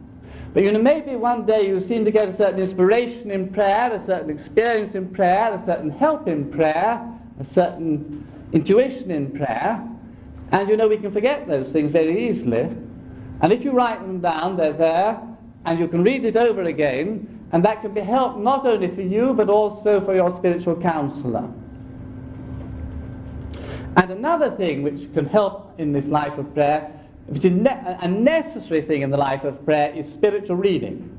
But 0.54 0.64
you 0.64 0.72
know, 0.72 0.82
maybe 0.82 1.16
one 1.16 1.46
day 1.46 1.68
you 1.68 1.82
seem 1.82 2.06
to 2.06 2.12
get 2.12 2.30
a 2.30 2.36
certain 2.36 2.60
inspiration 2.60 3.32
in 3.32 3.52
prayer, 3.52 3.92
a 3.92 4.00
certain 4.00 4.30
experience 4.30 4.94
in 4.94 5.10
prayer, 5.10 5.52
a 5.54 5.60
certain 5.66 5.90
help 5.90 6.28
in 6.28 6.52
prayer, 6.52 7.02
a 7.40 7.46
certain 7.46 8.28
intuition 8.54 9.10
in 9.10 9.32
prayer, 9.32 9.84
and 10.52 10.70
you 10.70 10.78
know, 10.78 10.88
we 10.88 10.98
can 10.98 11.12
forget 11.12 11.48
those 11.48 11.72
things 11.72 11.92
very 11.92 12.30
easily. 12.30 12.70
And 13.42 13.52
if 13.52 13.64
you 13.64 13.72
write 13.72 14.00
them 14.02 14.22
down, 14.22 14.56
they're 14.56 14.72
there, 14.72 15.20
and 15.66 15.80
you 15.80 15.88
can 15.88 16.04
read 16.04 16.24
it 16.26 16.36
over 16.36 16.62
again, 16.62 17.28
and 17.52 17.66
that 17.66 17.82
can 17.82 17.94
be 17.96 18.02
help 18.02 18.38
not 18.38 18.66
only 18.68 18.94
for 18.94 19.02
you, 19.02 19.34
but 19.34 19.50
also 19.50 20.06
for 20.06 20.14
your 20.14 20.30
spiritual 20.36 20.80
counselor. 20.80 21.50
And 23.98 24.12
another 24.12 24.56
thing 24.56 24.84
which 24.84 25.12
can 25.14 25.26
help 25.26 25.74
in 25.80 25.92
this 25.92 26.06
life 26.06 26.38
of 26.38 26.54
prayer, 26.54 26.92
which 27.28 27.46
is 27.46 27.52
ne- 27.52 27.98
a 28.02 28.08
necessary 28.08 28.82
thing 28.82 29.02
in 29.02 29.10
the 29.10 29.18
life 29.18 29.44
of 29.44 29.64
prayer, 29.66 29.94
is 29.94 30.12
spiritual 30.12 30.56
reading. 30.56 31.10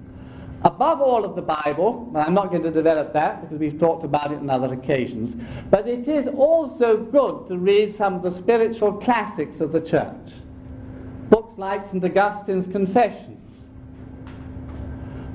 Above 0.64 1.00
all 1.02 1.24
of 1.24 1.36
the 1.36 1.42
Bible, 1.42 2.10
and 2.14 2.22
I'm 2.22 2.32
not 2.32 2.50
going 2.50 2.62
to 2.62 2.70
develop 2.70 3.12
that 3.12 3.42
because 3.42 3.58
we've 3.58 3.78
talked 3.78 4.04
about 4.04 4.32
it 4.32 4.38
on 4.38 4.48
other 4.48 4.72
occasions, 4.72 5.36
but 5.70 5.86
it 5.86 6.08
is 6.08 6.26
also 6.26 6.96
good 6.96 7.48
to 7.48 7.58
read 7.58 7.94
some 7.96 8.14
of 8.14 8.22
the 8.22 8.30
spiritual 8.30 8.92
classics 8.92 9.60
of 9.60 9.72
the 9.72 9.80
church. 9.80 10.32
Books 11.28 11.58
like 11.58 11.86
St. 11.86 12.02
Augustine's 12.02 12.66
Confessions, 12.66 13.40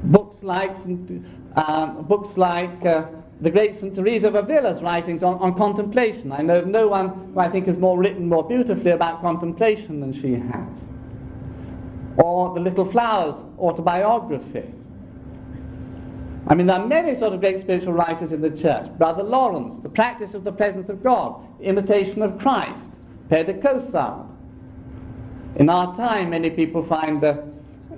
books 0.05 0.41
like, 0.41 0.75
St. 0.77 1.25
Um, 1.55 2.05
books 2.05 2.37
like 2.37 2.85
uh, 2.85 3.05
the 3.41 3.49
great 3.49 3.79
St. 3.79 3.95
Teresa 3.95 4.27
of 4.27 4.35
Avila's 4.35 4.81
writings 4.81 5.23
on, 5.23 5.35
on 5.35 5.55
contemplation. 5.55 6.31
I 6.31 6.41
know 6.41 6.59
of 6.59 6.67
no 6.67 6.87
one 6.87 7.31
who 7.33 7.39
I 7.39 7.49
think 7.49 7.67
has 7.67 7.77
more 7.77 7.97
written 7.97 8.27
more 8.27 8.47
beautifully 8.47 8.91
about 8.91 9.21
contemplation 9.21 9.99
than 10.01 10.13
she 10.13 10.33
has. 10.33 10.77
Or 12.17 12.53
the 12.53 12.59
Little 12.59 12.89
Flowers 12.91 13.35
autobiography 13.57 14.73
I 16.49 16.55
mean, 16.55 16.65
there 16.65 16.77
are 16.77 16.87
many 16.87 17.13
sort 17.13 17.33
of 17.33 17.41
great 17.41 17.59
spiritual 17.59 17.93
writers 17.93 18.31
in 18.31 18.41
the 18.41 18.49
church. 18.49 18.89
Brother 18.97 19.21
Lawrence, 19.21 19.79
The 19.81 19.89
Practice 19.89 20.33
of 20.33 20.43
the 20.43 20.51
Presence 20.51 20.89
of 20.89 21.03
God, 21.03 21.45
The 21.59 21.65
Imitation 21.65 22.23
of 22.23 22.39
Christ, 22.39 22.89
Père. 23.29 24.27
In 25.57 25.69
our 25.69 25.95
time, 25.95 26.31
many 26.31 26.49
people 26.49 26.83
find 26.83 27.21
the, 27.21 27.43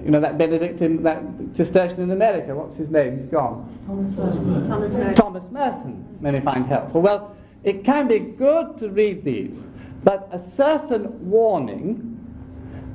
you 0.04 0.12
know, 0.12 0.20
that 0.20 0.38
Benedictine, 0.38 1.04
that 1.04 1.22
Cistercian 1.56 2.02
in 2.02 2.12
America, 2.12 2.56
what's 2.56 2.76
his 2.76 2.90
name? 2.90 3.20
He's 3.20 3.28
gone. 3.28 3.68
Thomas 3.88 4.12
Merton. 4.16 4.68
Thomas 4.68 4.92
Merton. 4.92 5.16
Thomas 5.16 5.44
Merton, 5.52 6.18
many 6.20 6.40
find 6.42 6.66
helpful. 6.66 7.02
Well, 7.02 7.36
it 7.64 7.84
can 7.84 8.08
be 8.08 8.20
good 8.20 8.78
to 8.80 8.90
read 8.90 9.24
these, 9.24 9.58
but 10.04 10.28
a 10.32 10.40
certain 10.56 11.30
warning. 11.30 12.08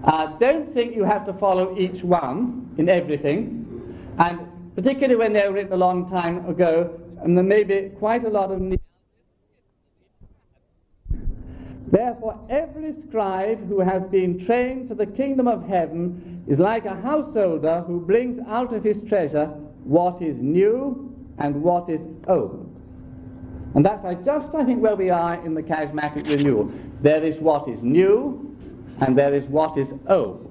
Uh, 0.05 0.27
don't 0.39 0.73
think 0.75 0.95
you 0.95 1.05
have 1.05 1.25
to 1.27 1.33
follow 1.35 1.77
each 1.79 2.03
one 2.03 2.75
in 2.79 2.89
everything, 2.89 4.05
and 4.19 4.41
particularly 4.75 5.17
when 5.17 5.33
they 5.33 5.47
were 5.47 5.55
written 5.55 5.73
a 5.73 5.77
long 5.77 6.09
time 6.09 6.47
ago, 6.49 7.01
and 7.23 7.37
there 7.37 7.45
may 7.45 7.63
be 7.65 7.91
quite 7.99 8.25
a 8.25 8.29
lot 8.29 8.51
of 8.51 8.61
need. 8.61 8.81
Therefore, 11.87 12.39
every 12.51 12.95
scribe 13.07 13.69
who 13.69 13.81
has 13.81 14.03
been 14.05 14.45
trained 14.45 14.89
for 14.89 14.95
the 14.95 15.07
kingdom 15.07 15.47
of 15.47 15.67
heaven 15.69 16.45
is 16.49 16.59
like 16.59 16.85
a 16.85 17.01
householder 17.01 17.83
who 17.87 18.01
brings 18.01 18.41
out 18.49 18.75
of 18.75 18.83
his 18.83 19.01
treasure 19.09 19.47
what 19.85 20.21
is 20.21 20.37
new 20.39 21.15
and 21.39 21.63
what 21.63 21.89
is 21.89 22.01
old. 22.27 22.73
And 23.75 23.85
that's 23.85 24.25
just, 24.25 24.55
I 24.55 24.65
think, 24.65 24.83
where 24.83 24.97
we 24.97 25.11
are 25.11 25.45
in 25.45 25.55
the 25.55 25.63
charismatic 25.63 26.29
renewal. 26.29 26.73
There 27.03 27.23
is 27.23 27.39
what 27.39 27.69
is 27.69 27.83
new 27.83 28.57
and 29.01 29.17
there 29.17 29.35
is 29.35 29.45
what 29.45 29.77
is 29.77 29.93
old. 30.09 30.43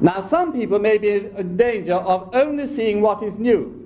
Now, 0.00 0.20
some 0.20 0.52
people 0.52 0.78
may 0.80 0.98
be 0.98 1.10
in 1.10 1.56
danger 1.56 1.94
of 1.94 2.34
only 2.34 2.66
seeing 2.66 3.02
what 3.02 3.22
is 3.22 3.38
new 3.38 3.83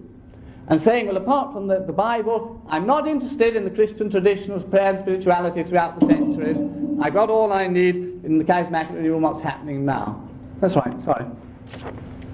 and 0.69 0.81
saying, 0.81 1.07
well, 1.07 1.17
apart 1.17 1.53
from 1.53 1.67
the, 1.67 1.81
the 1.81 1.93
Bible, 1.93 2.63
I'm 2.69 2.87
not 2.87 3.09
interested 3.09 3.57
in 3.57 3.65
the 3.65 3.71
Christian 3.71 4.11
tradition 4.11 4.53
of 4.53 4.71
prayer 4.71 4.91
and 4.91 4.99
spirituality 4.99 5.65
throughout 5.65 5.99
the 5.99 6.07
centuries. 6.07 6.59
I've 7.01 7.15
got 7.15 7.31
all 7.31 7.53
I 7.53 7.67
need 7.67 7.97
in 7.97 8.39
the 8.39 8.45
charismatic 8.45 8.95
renewal, 8.95 9.21
what's 9.21 9.41
happening 9.41 9.85
now. 9.85 10.29
That's 10.61 10.77
right, 10.77 11.03
sorry. 11.05 11.25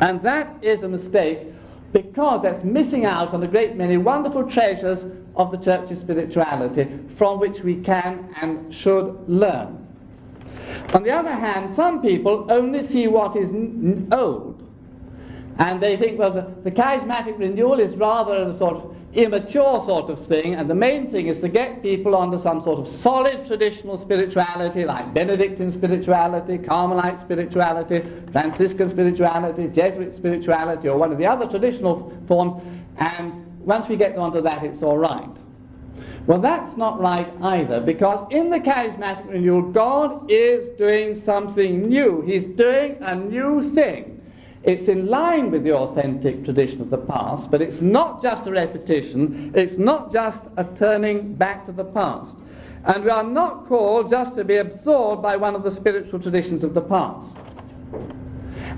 And 0.00 0.20
that 0.22 0.62
is 0.62 0.82
a 0.82 0.88
mistake 0.88 1.38
because 1.92 2.42
that's 2.42 2.64
missing 2.64 3.04
out 3.04 3.32
on 3.32 3.42
a 3.42 3.46
great 3.46 3.76
many 3.76 3.98
wonderful 3.98 4.50
treasures 4.50 5.04
of 5.36 5.52
the 5.52 5.58
church's 5.58 6.00
spirituality 6.00 6.88
from 7.16 7.38
which 7.38 7.60
we 7.60 7.76
can 7.76 8.34
and 8.40 8.74
should 8.74 9.16
learn. 9.28 9.80
On 10.92 11.02
the 11.02 11.10
other 11.10 11.32
hand, 11.32 11.74
some 11.74 12.02
people 12.02 12.46
only 12.50 12.84
see 12.84 13.06
what 13.06 13.36
is 13.36 13.50
n- 13.50 14.08
old. 14.10 14.53
And 15.58 15.80
they 15.80 15.96
think, 15.96 16.18
well, 16.18 16.32
the, 16.32 16.52
the 16.64 16.70
charismatic 16.70 17.38
renewal 17.38 17.78
is 17.78 17.94
rather 17.96 18.34
a 18.48 18.58
sort 18.58 18.76
of 18.76 18.96
immature 19.14 19.80
sort 19.80 20.10
of 20.10 20.26
thing, 20.26 20.56
and 20.56 20.68
the 20.68 20.74
main 20.74 21.08
thing 21.12 21.28
is 21.28 21.38
to 21.38 21.48
get 21.48 21.80
people 21.82 22.16
onto 22.16 22.36
some 22.36 22.60
sort 22.64 22.80
of 22.80 22.88
solid 22.88 23.46
traditional 23.46 23.96
spirituality, 23.96 24.84
like 24.84 25.14
Benedictine 25.14 25.70
spirituality, 25.70 26.58
Carmelite 26.58 27.20
spirituality, 27.20 28.02
Franciscan 28.32 28.88
spirituality, 28.88 29.68
Jesuit 29.68 30.12
spirituality, 30.12 30.88
or 30.88 30.98
one 30.98 31.12
of 31.12 31.18
the 31.18 31.26
other 31.26 31.46
traditional 31.46 32.12
forms, 32.26 32.60
and 32.98 33.46
once 33.60 33.88
we 33.88 33.94
get 33.96 34.16
onto 34.16 34.40
that, 34.40 34.64
it's 34.64 34.82
all 34.82 34.98
right. 34.98 35.30
Well, 36.26 36.40
that's 36.40 36.76
not 36.76 37.00
right 37.00 37.32
either, 37.40 37.80
because 37.80 38.26
in 38.32 38.50
the 38.50 38.58
charismatic 38.58 39.28
renewal, 39.28 39.62
God 39.62 40.28
is 40.28 40.70
doing 40.76 41.14
something 41.14 41.88
new. 41.88 42.22
He's 42.22 42.44
doing 42.44 42.96
a 43.00 43.14
new 43.14 43.72
thing. 43.74 44.13
It's 44.64 44.88
in 44.88 45.08
line 45.08 45.50
with 45.50 45.62
the 45.62 45.72
authentic 45.72 46.44
tradition 46.44 46.80
of 46.80 46.88
the 46.88 46.98
past, 46.98 47.50
but 47.50 47.60
it's 47.60 47.82
not 47.82 48.22
just 48.22 48.46
a 48.46 48.50
repetition, 48.50 49.52
it's 49.54 49.76
not 49.76 50.10
just 50.10 50.40
a 50.56 50.64
turning 50.78 51.34
back 51.34 51.66
to 51.66 51.72
the 51.72 51.84
past. 51.84 52.34
And 52.86 53.04
we 53.04 53.10
are 53.10 53.24
not 53.24 53.66
called 53.66 54.10
just 54.10 54.36
to 54.36 54.44
be 54.44 54.56
absorbed 54.56 55.22
by 55.22 55.36
one 55.36 55.54
of 55.54 55.64
the 55.64 55.70
spiritual 55.70 56.18
traditions 56.18 56.64
of 56.64 56.72
the 56.72 56.80
past. 56.80 57.36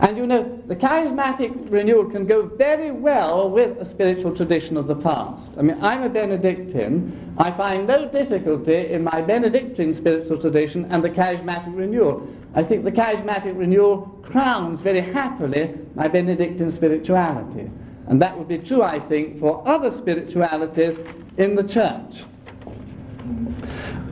And 0.01 0.17
you 0.17 0.27
know, 0.27 0.61
the 0.67 0.77
charismatic 0.77 1.71
renewal 1.71 2.11
can 2.11 2.27
go 2.27 2.47
very 2.47 2.91
well 2.91 3.49
with 3.49 3.79
a 3.79 3.85
spiritual 3.85 4.37
tradition 4.37 4.77
of 4.77 4.89
the 4.89 4.97
past. 4.97 5.53
I 5.57 5.63
mean, 5.63 5.79
I'm 5.83 6.03
a 6.03 6.09
Benedictine. 6.09 7.35
I 7.39 7.51
find 7.53 7.87
no 7.87 8.09
difficulty 8.09 8.93
in 8.93 9.05
my 9.05 9.23
Benedictine 9.23 9.95
spiritual 9.95 10.41
tradition 10.41 10.85
and 10.87 11.03
the 11.03 11.11
charismatic 11.11 11.75
renewal. 11.77 12.29
I 12.57 12.65
think 12.65 12.85
the 12.85 12.91
charismatic 12.91 13.57
renewal 13.57 14.19
crowns 14.23 14.81
very 14.81 15.03
happily 15.03 15.75
my 15.95 16.09
Benedictine 16.09 16.71
spirituality. 16.71 17.71
And 18.09 18.21
that 18.23 18.37
would 18.37 18.49
be 18.49 18.57
true, 18.57 18.83
I 18.83 18.99
think, 18.99 19.39
for 19.39 19.67
other 19.69 19.91
spiritualities 19.91 20.99
in 21.37 21.55
the 21.55 21.63
church. 21.63 22.25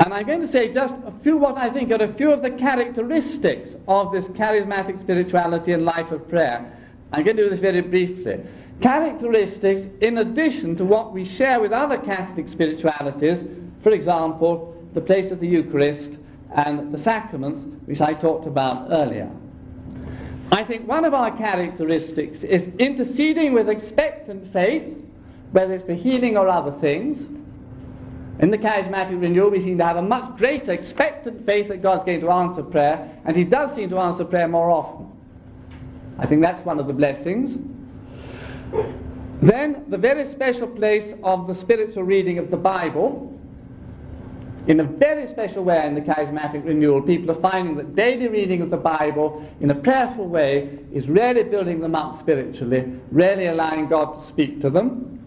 And 0.00 0.12
I'm 0.12 0.26
going 0.26 0.42
to 0.42 0.48
say 0.48 0.74
just 0.74 0.94
a 1.06 1.12
few 1.22 1.38
what 1.38 1.56
I 1.56 1.70
think 1.70 1.90
are 1.90 2.02
a 2.02 2.12
few 2.12 2.32
of 2.32 2.42
the 2.42 2.50
characteristics 2.50 3.76
of 3.88 4.12
this 4.12 4.26
charismatic 4.26 5.00
spirituality 5.00 5.72
and 5.72 5.86
life 5.86 6.10
of 6.10 6.28
prayer. 6.28 6.70
I'm 7.12 7.24
going 7.24 7.36
to 7.36 7.44
do 7.44 7.50
this 7.50 7.60
very 7.60 7.80
briefly. 7.80 8.40
Characteristics 8.82 9.86
in 10.02 10.18
addition 10.18 10.76
to 10.76 10.84
what 10.84 11.14
we 11.14 11.24
share 11.24 11.60
with 11.60 11.72
other 11.72 11.96
Catholic 11.96 12.48
spiritualities, 12.48 13.38
for 13.82 13.92
example, 13.92 14.76
the 14.92 15.00
place 15.00 15.30
of 15.30 15.40
the 15.40 15.46
Eucharist 15.46 16.18
and 16.54 16.92
the 16.92 16.98
sacraments, 16.98 17.60
which 17.86 18.00
I 18.00 18.14
talked 18.14 18.46
about 18.46 18.88
earlier. 18.90 19.30
I 20.52 20.64
think 20.64 20.86
one 20.86 21.04
of 21.04 21.14
our 21.14 21.36
characteristics 21.36 22.42
is 22.42 22.68
interceding 22.78 23.52
with 23.52 23.68
expectant 23.68 24.52
faith, 24.52 24.96
whether 25.52 25.72
it's 25.72 25.84
for 25.84 25.94
healing 25.94 26.36
or 26.36 26.48
other 26.48 26.72
things 26.80 27.26
in 28.40 28.50
the 28.50 28.58
charismatic 28.58 29.20
renewal, 29.20 29.50
we 29.50 29.60
seem 29.60 29.78
to 29.78 29.84
have 29.84 29.96
a 29.96 30.02
much 30.02 30.36
greater 30.36 30.72
expectant 30.72 31.46
faith 31.46 31.68
that 31.68 31.82
God's 31.82 32.04
going 32.04 32.20
to 32.20 32.30
answer 32.30 32.62
prayer, 32.62 33.08
and 33.24 33.36
He 33.36 33.44
does 33.44 33.74
seem 33.74 33.88
to 33.90 33.98
answer 33.98 34.24
prayer 34.24 34.48
more 34.48 34.70
often. 34.70 35.10
I 36.18 36.26
think 36.26 36.42
that's 36.42 36.64
one 36.64 36.80
of 36.80 36.86
the 36.86 36.92
blessings. 36.92 37.58
Then, 39.40 39.84
the 39.88 39.98
very 39.98 40.26
special 40.26 40.66
place 40.66 41.14
of 41.22 41.46
the 41.46 41.54
spiritual 41.54 42.02
reading 42.02 42.38
of 42.38 42.50
the 42.50 42.56
Bible. 42.56 43.30
In 44.66 44.80
a 44.80 44.84
very 44.84 45.26
special 45.26 45.62
way 45.62 45.86
in 45.86 45.94
the 45.94 46.00
charismatic 46.00 46.64
renewal, 46.64 47.02
people 47.02 47.30
are 47.30 47.40
finding 47.40 47.76
that 47.76 47.94
daily 47.94 48.28
reading 48.28 48.62
of 48.62 48.70
the 48.70 48.78
Bible 48.78 49.46
in 49.60 49.70
a 49.70 49.74
prayerful 49.74 50.26
way 50.26 50.78
is 50.90 51.06
really 51.06 51.42
building 51.42 51.80
them 51.80 51.94
up 51.94 52.14
spiritually, 52.18 52.90
really 53.10 53.46
allowing 53.46 53.88
God 53.88 54.14
to 54.14 54.26
speak 54.26 54.62
to 54.62 54.70
them. 54.70 55.22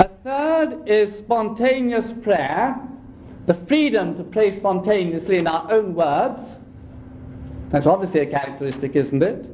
A 0.00 0.08
third 0.24 0.88
is 0.88 1.16
spontaneous 1.16 2.12
prayer, 2.12 2.76
the 3.46 3.54
freedom 3.54 4.16
to 4.16 4.24
pray 4.24 4.50
spontaneously 4.50 5.38
in 5.38 5.46
our 5.46 5.70
own 5.70 5.94
words. 5.94 6.40
That's 7.70 7.86
obviously 7.86 8.20
a 8.20 8.26
characteristic, 8.26 8.96
isn't 8.96 9.22
it? 9.22 9.48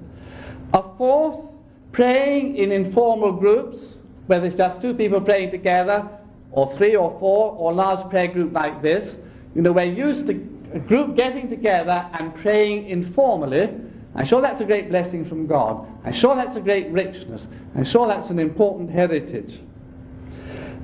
A 0.72 0.82
fourth, 0.96 1.44
praying 1.92 2.56
in 2.56 2.72
informal 2.72 3.32
groups, 3.32 3.96
whether 4.26 4.46
it's 4.46 4.54
just 4.56 4.80
two 4.80 4.94
people 4.94 5.20
praying 5.20 5.50
together, 5.50 6.08
or 6.52 6.72
three 6.76 6.94
or 6.94 7.16
four, 7.18 7.52
or 7.52 7.72
large 7.72 8.08
prayer 8.10 8.28
group 8.28 8.52
like 8.52 8.82
this. 8.82 9.16
You 9.54 9.62
know, 9.62 9.72
we're 9.72 9.84
used 9.84 10.26
to 10.28 10.32
a 10.74 10.78
group 10.78 11.16
getting 11.16 11.48
together 11.48 12.08
and 12.12 12.34
praying 12.34 12.88
informally. 12.88 13.70
I'm 14.14 14.26
sure 14.26 14.40
that's 14.40 14.60
a 14.60 14.64
great 14.64 14.88
blessing 14.88 15.24
from 15.24 15.46
God. 15.46 15.86
I'm 16.04 16.12
sure 16.12 16.34
that's 16.34 16.56
a 16.56 16.60
great 16.60 16.88
richness. 16.90 17.48
I'm 17.74 17.84
sure 17.84 18.06
that's 18.06 18.30
an 18.30 18.38
important 18.38 18.90
heritage. 18.90 19.60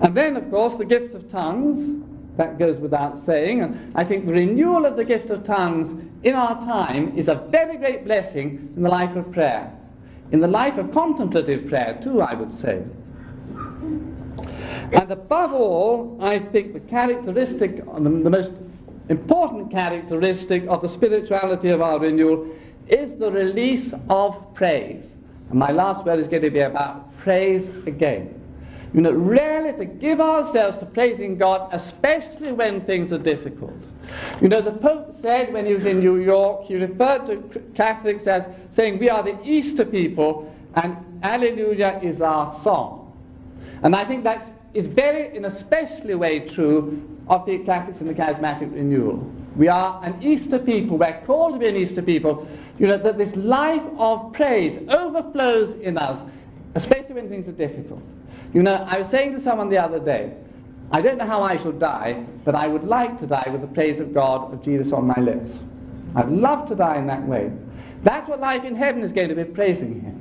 And 0.00 0.16
then, 0.16 0.36
of 0.36 0.48
course, 0.50 0.76
the 0.76 0.84
gift 0.84 1.14
of 1.14 1.28
tongues, 1.30 2.04
that 2.36 2.58
goes 2.58 2.78
without 2.78 3.18
saying. 3.18 3.62
And 3.62 3.92
I 3.96 4.04
think 4.04 4.24
the 4.24 4.32
renewal 4.32 4.86
of 4.86 4.96
the 4.96 5.04
gift 5.04 5.28
of 5.30 5.44
tongues 5.44 5.92
in 6.22 6.34
our 6.34 6.60
time 6.64 7.16
is 7.18 7.28
a 7.28 7.34
very 7.34 7.76
great 7.76 8.04
blessing 8.04 8.72
in 8.76 8.82
the 8.82 8.88
life 8.88 9.14
of 9.16 9.30
prayer. 9.32 9.72
In 10.30 10.40
the 10.40 10.46
life 10.46 10.78
of 10.78 10.92
contemplative 10.92 11.68
prayer, 11.68 11.98
too, 12.02 12.22
I 12.22 12.34
would 12.34 12.52
say. 12.58 12.82
And 14.92 15.10
above 15.10 15.52
all, 15.52 16.18
I 16.20 16.38
think 16.38 16.72
the 16.72 16.80
characteristic, 16.80 17.76
the, 17.76 18.00
most 18.00 18.52
important 19.08 19.70
characteristic 19.70 20.64
of 20.66 20.82
the 20.82 20.88
spirituality 20.88 21.68
of 21.68 21.82
our 21.82 21.98
renewal 21.98 22.48
is 22.88 23.16
the 23.16 23.30
release 23.30 23.92
of 24.08 24.54
praise. 24.54 25.04
And 25.50 25.58
my 25.58 25.72
last 25.72 26.04
word 26.04 26.18
is 26.18 26.26
going 26.26 26.42
to 26.42 26.50
be 26.50 26.60
about 26.60 27.16
praise 27.18 27.68
again. 27.86 28.34
You 28.94 29.02
know, 29.02 29.10
really 29.10 29.74
to 29.74 29.84
give 29.84 30.20
ourselves 30.20 30.78
to 30.78 30.86
praising 30.86 31.36
God, 31.36 31.68
especially 31.72 32.52
when 32.52 32.80
things 32.86 33.12
are 33.12 33.18
difficult. 33.18 33.76
You 34.40 34.48
know, 34.48 34.62
the 34.62 34.72
Pope 34.72 35.14
said 35.20 35.52
when 35.52 35.66
he 35.66 35.74
was 35.74 35.84
in 35.84 36.00
New 36.00 36.16
York, 36.16 36.64
he 36.64 36.76
referred 36.76 37.26
to 37.26 37.60
Catholics 37.74 38.26
as 38.26 38.48
saying, 38.70 38.98
We 38.98 39.10
are 39.10 39.22
the 39.22 39.38
Easter 39.44 39.84
people, 39.84 40.50
and 40.74 40.96
Alleluia 41.22 42.00
is 42.02 42.22
our 42.22 42.54
song. 42.62 43.12
And 43.82 43.94
I 43.94 44.06
think 44.06 44.24
that 44.24 44.57
is 44.78 44.86
very, 44.86 45.36
in 45.36 45.44
a 45.44 45.50
specially 45.50 46.14
way, 46.14 46.48
true 46.48 47.02
of 47.26 47.44
the 47.46 47.58
Catholics 47.58 48.00
in 48.00 48.06
the 48.06 48.14
Charismatic 48.14 48.72
Renewal. 48.72 49.16
We 49.56 49.66
are 49.66 50.00
an 50.04 50.22
Easter 50.22 50.56
people. 50.56 50.96
We're 50.96 51.20
called 51.26 51.54
to 51.54 51.58
be 51.58 51.66
an 51.66 51.74
Easter 51.74 52.00
people. 52.00 52.46
You 52.78 52.86
know, 52.86 52.96
that 52.96 53.18
this 53.18 53.34
life 53.34 53.82
of 53.98 54.32
praise 54.32 54.78
overflows 54.88 55.72
in 55.80 55.98
us, 55.98 56.22
especially 56.76 57.16
when 57.16 57.28
things 57.28 57.48
are 57.48 57.52
difficult. 57.52 58.00
You 58.54 58.62
know, 58.62 58.86
I 58.88 58.98
was 58.98 59.08
saying 59.08 59.32
to 59.32 59.40
someone 59.40 59.68
the 59.68 59.78
other 59.78 59.98
day, 59.98 60.32
I 60.92 61.02
don't 61.02 61.18
know 61.18 61.26
how 61.26 61.42
I 61.42 61.56
shall 61.56 61.72
die, 61.72 62.24
but 62.44 62.54
I 62.54 62.68
would 62.68 62.84
like 62.84 63.18
to 63.18 63.26
die 63.26 63.48
with 63.50 63.62
the 63.62 63.66
praise 63.66 63.98
of 63.98 64.14
God, 64.14 64.54
of 64.54 64.62
Jesus 64.62 64.92
on 64.92 65.08
my 65.08 65.18
lips. 65.18 65.50
I'd 66.14 66.30
love 66.30 66.68
to 66.68 66.76
die 66.76 66.98
in 66.98 67.08
that 67.08 67.26
way. 67.26 67.50
That's 68.04 68.28
what 68.28 68.38
life 68.38 68.62
in 68.62 68.76
heaven 68.76 69.02
is 69.02 69.12
going 69.12 69.28
to 69.28 69.34
be 69.34 69.44
praising 69.44 70.00
Him. 70.00 70.17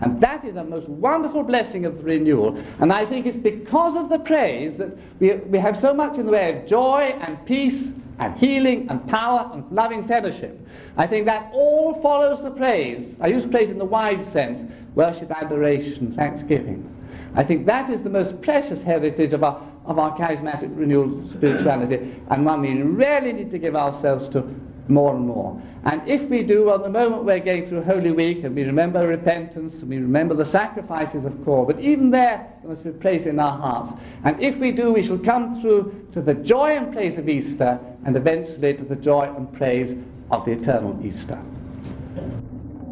And 0.00 0.20
that 0.20 0.44
is 0.44 0.56
a 0.56 0.64
most 0.64 0.88
wonderful 0.88 1.42
blessing 1.42 1.86
of 1.86 2.04
renewal. 2.04 2.56
And 2.80 2.92
I 2.92 3.06
think 3.06 3.26
it's 3.26 3.36
because 3.36 3.96
of 3.96 4.08
the 4.08 4.18
praise 4.18 4.76
that 4.78 4.96
we, 5.20 5.34
we 5.34 5.58
have 5.58 5.78
so 5.78 5.94
much 5.94 6.18
in 6.18 6.26
the 6.26 6.32
way 6.32 6.56
of 6.56 6.66
joy 6.66 7.16
and 7.20 7.44
peace 7.46 7.88
and 8.18 8.36
healing 8.36 8.86
and 8.90 9.06
power 9.08 9.50
and 9.52 9.70
loving 9.70 10.06
fellowship. 10.06 10.60
I 10.96 11.06
think 11.06 11.26
that 11.26 11.50
all 11.52 12.00
follows 12.00 12.42
the 12.42 12.50
praise. 12.50 13.16
I 13.20 13.28
use 13.28 13.46
praise 13.46 13.70
in 13.70 13.78
the 13.78 13.84
wide 13.84 14.26
sense 14.26 14.62
worship, 14.94 15.30
adoration, 15.30 16.12
thanksgiving. 16.14 16.90
I 17.34 17.42
think 17.42 17.66
that 17.66 17.90
is 17.90 18.02
the 18.02 18.10
most 18.10 18.40
precious 18.42 18.82
heritage 18.82 19.32
of 19.32 19.42
our 19.42 19.60
of 19.86 19.98
our 19.98 20.16
charismatic 20.16 20.70
renewal 20.78 21.28
spirituality 21.30 21.96
and 22.30 22.46
one 22.46 22.62
we 22.62 22.72
really 22.80 23.32
need 23.32 23.50
to 23.50 23.58
give 23.58 23.76
ourselves 23.76 24.28
to 24.30 24.42
more 24.88 25.14
and 25.14 25.26
more. 25.26 25.60
And 25.84 26.06
if 26.08 26.28
we 26.28 26.42
do, 26.42 26.64
well, 26.64 26.78
the 26.78 26.88
moment 26.88 27.24
we're 27.24 27.40
going 27.40 27.66
through 27.66 27.82
Holy 27.82 28.10
Week 28.10 28.44
and 28.44 28.54
we 28.54 28.64
remember 28.64 29.06
repentance 29.06 29.74
and 29.74 29.88
we 29.88 29.98
remember 29.98 30.34
the 30.34 30.44
sacrifices 30.44 31.24
of 31.24 31.44
core, 31.44 31.66
but 31.66 31.80
even 31.80 32.10
there, 32.10 32.50
there 32.60 32.70
must 32.70 32.84
be 32.84 32.90
praise 32.90 33.26
in 33.26 33.38
our 33.38 33.58
hearts. 33.58 33.92
And 34.24 34.40
if 34.42 34.56
we 34.56 34.72
do, 34.72 34.92
we 34.92 35.02
shall 35.02 35.18
come 35.18 35.60
through 35.60 36.08
to 36.12 36.20
the 36.20 36.34
joy 36.34 36.76
and 36.76 36.92
praise 36.92 37.18
of 37.18 37.28
Easter 37.28 37.78
and 38.04 38.16
eventually 38.16 38.74
to 38.74 38.84
the 38.84 38.96
joy 38.96 39.32
and 39.36 39.52
praise 39.52 39.96
of 40.30 40.44
the 40.44 40.52
eternal 40.52 40.98
Easter. 41.04 41.40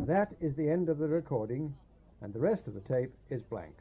That 0.07 0.29
is 0.41 0.55
the 0.55 0.69
end 0.69 0.89
of 0.89 0.99
the 0.99 1.09
recording, 1.09 1.75
and 2.21 2.33
the 2.33 2.41
rest 2.41 2.69
of 2.69 2.75
the 2.75 2.81
tape 2.81 3.13
is 3.31 3.43
blank. 3.43 3.75